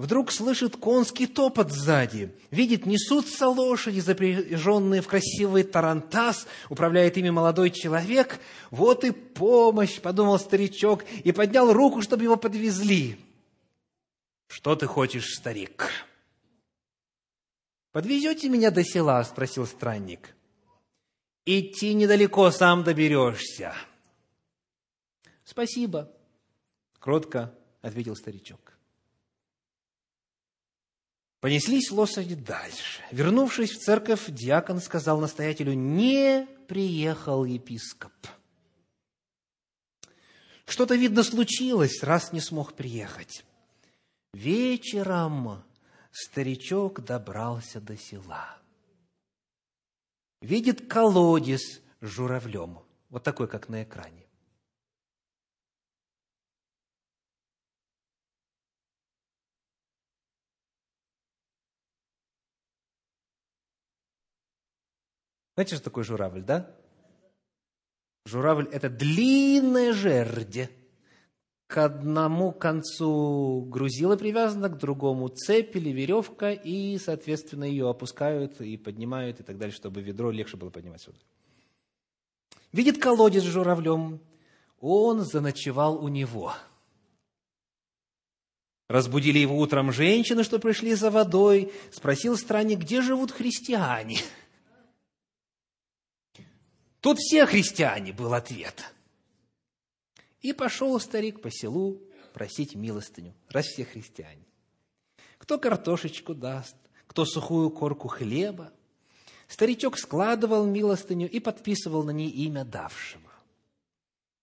Вдруг 0.00 0.32
слышит 0.32 0.76
конский 0.76 1.26
топот 1.26 1.70
сзади. 1.70 2.34
Видит, 2.50 2.86
несутся 2.86 3.48
лошади, 3.48 4.00
запряженные 4.00 5.02
в 5.02 5.06
красивый 5.06 5.62
тарантас. 5.62 6.46
Управляет 6.70 7.18
ими 7.18 7.28
молодой 7.28 7.70
человек. 7.70 8.40
Вот 8.70 9.04
и 9.04 9.10
помощь, 9.10 10.00
подумал 10.00 10.38
старичок, 10.38 11.04
и 11.22 11.32
поднял 11.32 11.70
руку, 11.74 12.00
чтобы 12.00 12.22
его 12.22 12.36
подвезли. 12.36 13.18
Что 14.46 14.74
ты 14.74 14.86
хочешь, 14.86 15.34
старик? 15.34 15.90
«Подвезете 17.92 18.48
меня 18.48 18.70
до 18.70 18.82
села?»– 18.82 19.22
спросил 19.24 19.66
странник. 19.66 20.34
«Идти 21.44 21.92
недалеко, 21.92 22.50
сам 22.50 22.84
доберешься». 22.84 23.74
«Спасибо»,– 25.44 26.10
кротко 27.00 27.52
ответил 27.82 28.16
старичок. 28.16 28.79
Понеслись 31.40 31.90
лошади 31.90 32.34
дальше. 32.34 33.02
Вернувшись 33.10 33.72
в 33.72 33.78
церковь, 33.78 34.26
диакон 34.28 34.80
сказал 34.80 35.20
настоятелю, 35.20 35.72
не 35.72 36.46
приехал 36.68 37.44
епископ. 37.44 38.12
Что-то, 40.66 40.94
видно, 40.94 41.22
случилось, 41.22 42.02
раз 42.02 42.32
не 42.32 42.40
смог 42.40 42.74
приехать. 42.74 43.44
Вечером 44.34 45.64
старичок 46.12 47.00
добрался 47.00 47.80
до 47.80 47.96
села. 47.96 48.58
Видит 50.42 50.86
колодец 50.88 51.80
с 52.00 52.06
журавлем, 52.06 52.80
вот 53.08 53.24
такой, 53.24 53.48
как 53.48 53.68
на 53.68 53.82
экране. 53.82 54.19
Знаете, 65.60 65.74
что 65.74 65.84
такое 65.84 66.04
журавль, 66.04 66.40
да? 66.40 66.74
Журавль– 68.24 68.66
это 68.72 68.88
длинная 68.88 69.92
жердь, 69.92 70.70
к 71.66 71.76
одному 71.76 72.50
концу 72.50 73.66
грузила 73.68 74.16
привязана, 74.16 74.70
к 74.70 74.78
другому 74.78 75.28
цепь 75.28 75.76
или 75.76 75.90
веревка, 75.90 76.52
и, 76.52 76.96
соответственно, 76.96 77.64
ее 77.64 77.90
опускают 77.90 78.62
и 78.62 78.78
поднимают 78.78 79.40
и 79.40 79.42
так 79.42 79.58
далее, 79.58 79.76
чтобы 79.76 80.00
ведро 80.00 80.30
легче 80.30 80.56
было 80.56 80.70
поднимать 80.70 81.02
сюда. 81.02 81.18
Видит 82.72 82.96
колодец 82.96 83.42
с 83.42 83.46
журавлем, 83.46 84.18
он 84.80 85.26
заночевал 85.26 86.02
у 86.02 86.08
него. 86.08 86.54
Разбудили 88.88 89.38
его 89.38 89.58
утром 89.58 89.92
женщины, 89.92 90.42
что 90.42 90.58
пришли 90.58 90.94
за 90.94 91.10
водой. 91.10 91.70
Спросил 91.92 92.38
странник, 92.38 92.78
где 92.78 93.02
живут 93.02 93.30
христиане? 93.30 94.20
Тут 97.00 97.18
все 97.18 97.46
христиане, 97.46 98.12
был 98.12 98.34
ответ– 98.34 98.94
и 100.40 100.52
пошел 100.52 100.98
старик 101.00 101.42
по 101.42 101.50
селу 101.50 102.00
просить 102.32 102.74
милостыню, 102.74 103.34
раз 103.48 103.66
все 103.66 103.84
христиане. 103.84 104.44
Кто 105.38 105.58
картошечку 105.58 106.34
даст, 106.34 106.76
кто 107.06 107.24
сухую 107.24 107.70
корку 107.70 108.08
хлеба. 108.08 108.72
Старичок 109.48 109.98
складывал 109.98 110.64
милостыню 110.64 111.28
и 111.28 111.40
подписывал 111.40 112.04
на 112.04 112.10
ней 112.10 112.30
имя 112.30 112.64
давшего. 112.64 113.30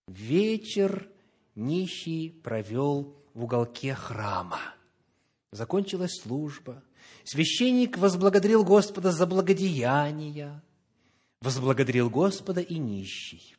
Вечер 0.06 1.08
нищий 1.54 2.30
провел 2.30 3.16
в 3.32 3.44
уголке 3.44 3.94
храма. 3.94 4.60
Закончилась 5.50 6.20
служба. 6.20 6.82
Священник 7.24 7.96
возблагодарил 7.96 8.64
Господа 8.64 9.12
за 9.12 9.26
благодеяния. 9.26 10.62
Возблагодарил 11.40 12.10
Господа 12.10 12.60
и 12.60 12.78
нищий. 12.78 13.56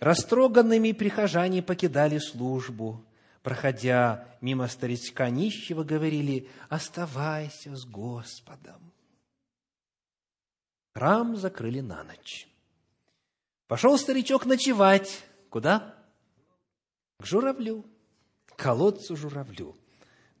Растроганными 0.00 0.92
прихожане 0.92 1.62
покидали 1.62 2.18
службу, 2.18 3.04
проходя 3.42 4.28
мимо 4.40 4.68
старичка 4.68 5.30
нищего, 5.30 5.82
говорили 5.82 6.48
«Оставайся 6.68 7.74
с 7.74 7.84
Господом». 7.84 8.92
Храм 10.94 11.36
закрыли 11.36 11.80
на 11.80 12.04
ночь. 12.04 12.48
Пошел 13.66 13.98
старичок 13.98 14.46
ночевать. 14.46 15.24
Куда? 15.50 15.94
К 17.18 17.26
журавлю, 17.26 17.84
к 18.46 18.56
колодцу 18.56 19.16
журавлю. 19.16 19.76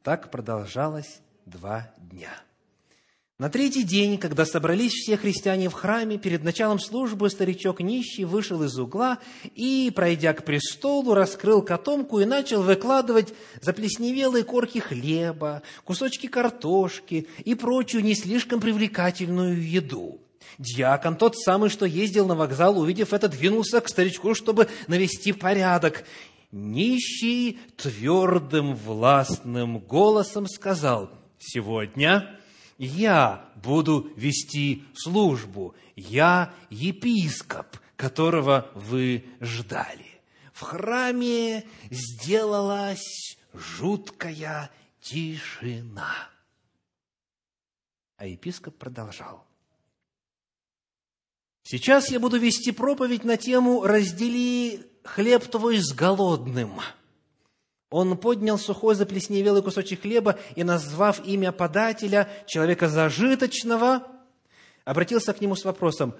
Так 0.02 0.30
продолжалось 0.30 1.20
два 1.44 1.92
дня. 1.98 2.30
На 3.38 3.50
третий 3.50 3.82
день, 3.82 4.16
когда 4.16 4.46
собрались 4.46 4.92
все 4.92 5.18
христиане 5.18 5.68
в 5.68 5.74
храме, 5.74 6.16
перед 6.16 6.42
началом 6.42 6.78
службы 6.78 7.28
старичок 7.28 7.80
нищий 7.80 8.24
вышел 8.24 8.62
из 8.62 8.78
угла 8.78 9.18
и, 9.54 9.92
пройдя 9.94 10.32
к 10.32 10.42
престолу, 10.42 11.12
раскрыл 11.12 11.60
котомку 11.60 12.18
и 12.18 12.24
начал 12.24 12.62
выкладывать 12.62 13.34
заплесневелые 13.60 14.42
корки 14.42 14.78
хлеба, 14.78 15.60
кусочки 15.84 16.28
картошки 16.28 17.28
и 17.44 17.54
прочую 17.54 18.02
не 18.04 18.14
слишком 18.14 18.58
привлекательную 18.58 19.62
еду. 19.62 20.18
Дьякон, 20.56 21.16
тот 21.16 21.36
самый, 21.36 21.68
что 21.68 21.84
ездил 21.84 22.26
на 22.26 22.36
вокзал, 22.36 22.78
увидев 22.78 23.12
это, 23.12 23.28
двинулся 23.28 23.82
к 23.82 23.90
старичку, 23.90 24.34
чтобы 24.34 24.68
навести 24.86 25.32
порядок. 25.32 26.04
Нищий 26.52 27.58
твердым 27.76 28.74
властным 28.74 29.78
голосом 29.78 30.46
сказал, 30.46 31.10
«Сегодня 31.38 32.40
я 32.78 33.48
буду 33.56 34.12
вести 34.16 34.84
службу, 34.94 35.74
я 35.94 36.54
епископ, 36.70 37.78
которого 37.96 38.70
вы 38.74 39.24
ждали. 39.40 40.20
В 40.52 40.62
храме 40.62 41.66
сделалась 41.90 43.36
жуткая 43.52 44.70
тишина. 45.00 46.30
А 48.16 48.26
епископ 48.26 48.76
продолжал. 48.76 49.46
Сейчас 51.62 52.10
я 52.10 52.20
буду 52.20 52.38
вести 52.38 52.70
проповедь 52.70 53.24
на 53.24 53.36
тему 53.36 53.82
«Раздели 53.82 54.86
хлеб 55.02 55.44
твой 55.46 55.78
с 55.78 55.92
голодным». 55.92 56.80
Он 57.90 58.16
поднял 58.18 58.58
сухой 58.58 58.94
заплесневелый 58.94 59.62
кусочек 59.62 60.02
хлеба 60.02 60.38
и, 60.56 60.64
назвав 60.64 61.24
имя 61.24 61.52
подателя, 61.52 62.28
человека 62.46 62.88
зажиточного, 62.88 64.06
обратился 64.84 65.32
к 65.32 65.40
нему 65.40 65.54
с 65.54 65.64
вопросом, 65.64 66.14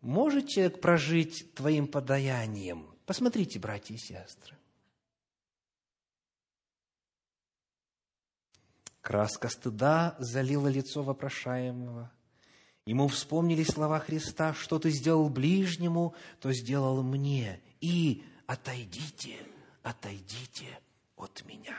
«Может 0.00 0.48
человек 0.48 0.80
прожить 0.80 1.54
твоим 1.54 1.86
подаянием?» 1.86 2.88
Посмотрите, 3.04 3.58
братья 3.58 3.94
и 3.94 3.98
сестры. 3.98 4.56
Краска 9.00 9.48
стыда 9.48 10.16
залила 10.18 10.68
лицо 10.68 11.02
вопрошаемого. 11.02 12.10
Ему 12.86 13.08
вспомнили 13.08 13.64
слова 13.64 14.00
Христа, 14.00 14.54
что 14.54 14.78
ты 14.78 14.90
сделал 14.90 15.28
ближнему, 15.28 16.14
то 16.40 16.52
сделал 16.52 17.02
мне. 17.02 17.60
И 17.80 18.24
отойдите, 18.46 19.36
отойдите 19.82 20.80
от 21.22 21.44
меня. 21.46 21.76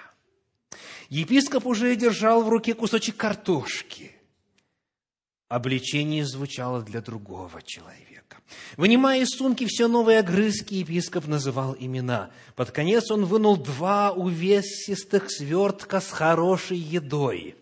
Епископ 1.09 1.65
уже 1.65 1.95
держал 1.95 2.43
в 2.43 2.49
руке 2.49 2.73
кусочек 2.73 3.17
картошки. 3.17 4.11
Обличение 5.47 6.25
звучало 6.25 6.81
для 6.81 7.01
другого 7.01 7.61
человека. 7.61 8.37
Вынимая 8.77 9.21
из 9.21 9.29
сумки 9.29 9.65
все 9.67 9.87
новые 9.87 10.19
огрызки, 10.19 10.75
епископ 10.75 11.27
называл 11.27 11.75
имена. 11.77 12.31
Под 12.55 12.71
конец 12.71 13.11
он 13.11 13.25
вынул 13.25 13.57
два 13.57 14.11
увесистых 14.11 15.29
свертка 15.29 16.01
с 16.01 16.09
хорошей 16.09 16.77
едой. 16.77 17.55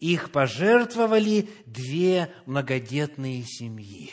Их 0.00 0.30
пожертвовали 0.30 1.50
две 1.66 2.32
многодетные 2.46 3.44
семьи. 3.44 4.12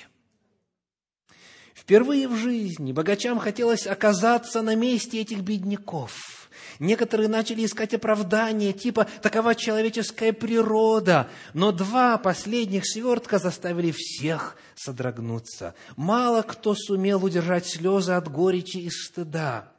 Впервые 1.74 2.28
в 2.28 2.36
жизни 2.36 2.92
богачам 2.92 3.40
хотелось 3.40 3.86
оказаться 3.86 4.62
на 4.62 4.76
месте 4.76 5.22
этих 5.22 5.42
бедняков– 5.42 6.12
Некоторые 6.80 7.30
начали 7.30 7.66
искать 7.66 7.94
оправдания, 7.94 8.74
типа 8.74 9.08
«такова 9.22 9.56
человеческая 9.56 10.34
природа». 10.34 11.30
Но 11.54 11.72
два 11.72 12.18
последних 12.18 12.86
свертка 12.86 13.40
заставили 13.40 13.92
всех 13.92 14.58
содрогнуться. 14.76 15.76
Мало 15.96 16.42
кто 16.42 16.76
сумел 16.76 17.24
удержать 17.24 17.66
слезы 17.66 18.14
от 18.14 18.32
горечи 18.32 18.78
и 18.78 18.90
стыда. 18.90 19.72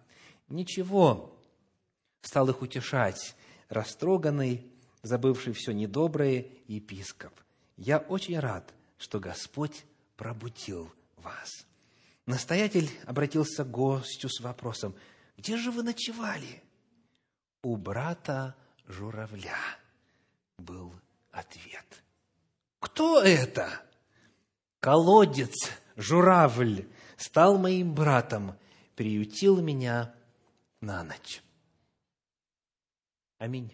Ничего, 0.48 1.38
стал 2.22 2.48
их 2.48 2.62
утешать 2.62 3.34
растроганный, 3.68 4.66
забывший 5.02 5.52
все 5.52 5.72
недоброе 5.72 6.46
епископ. 6.66 7.32
Я 7.76 7.98
очень 7.98 8.38
рад, 8.38 8.72
что 8.98 9.20
Господь 9.20 9.84
пробудил 10.16 10.90
вас. 11.16 11.66
Настоятель 12.26 12.90
обратился 13.04 13.64
к 13.64 13.70
гостю 13.70 14.28
с 14.28 14.40
вопросом, 14.40 14.94
где 15.36 15.56
же 15.56 15.70
вы 15.70 15.82
ночевали? 15.82 16.62
У 17.62 17.76
брата 17.76 18.54
журавля 18.86 19.58
был 20.58 20.92
ответ. 21.30 22.02
Кто 22.80 23.20
это? 23.20 23.82
Колодец, 24.80 25.70
журавль, 25.96 26.86
стал 27.16 27.58
моим 27.58 27.94
братом, 27.94 28.56
приютил 28.94 29.60
меня 29.60 30.14
на 30.80 31.02
ночь. 31.02 31.42
Аминь. 33.38 33.72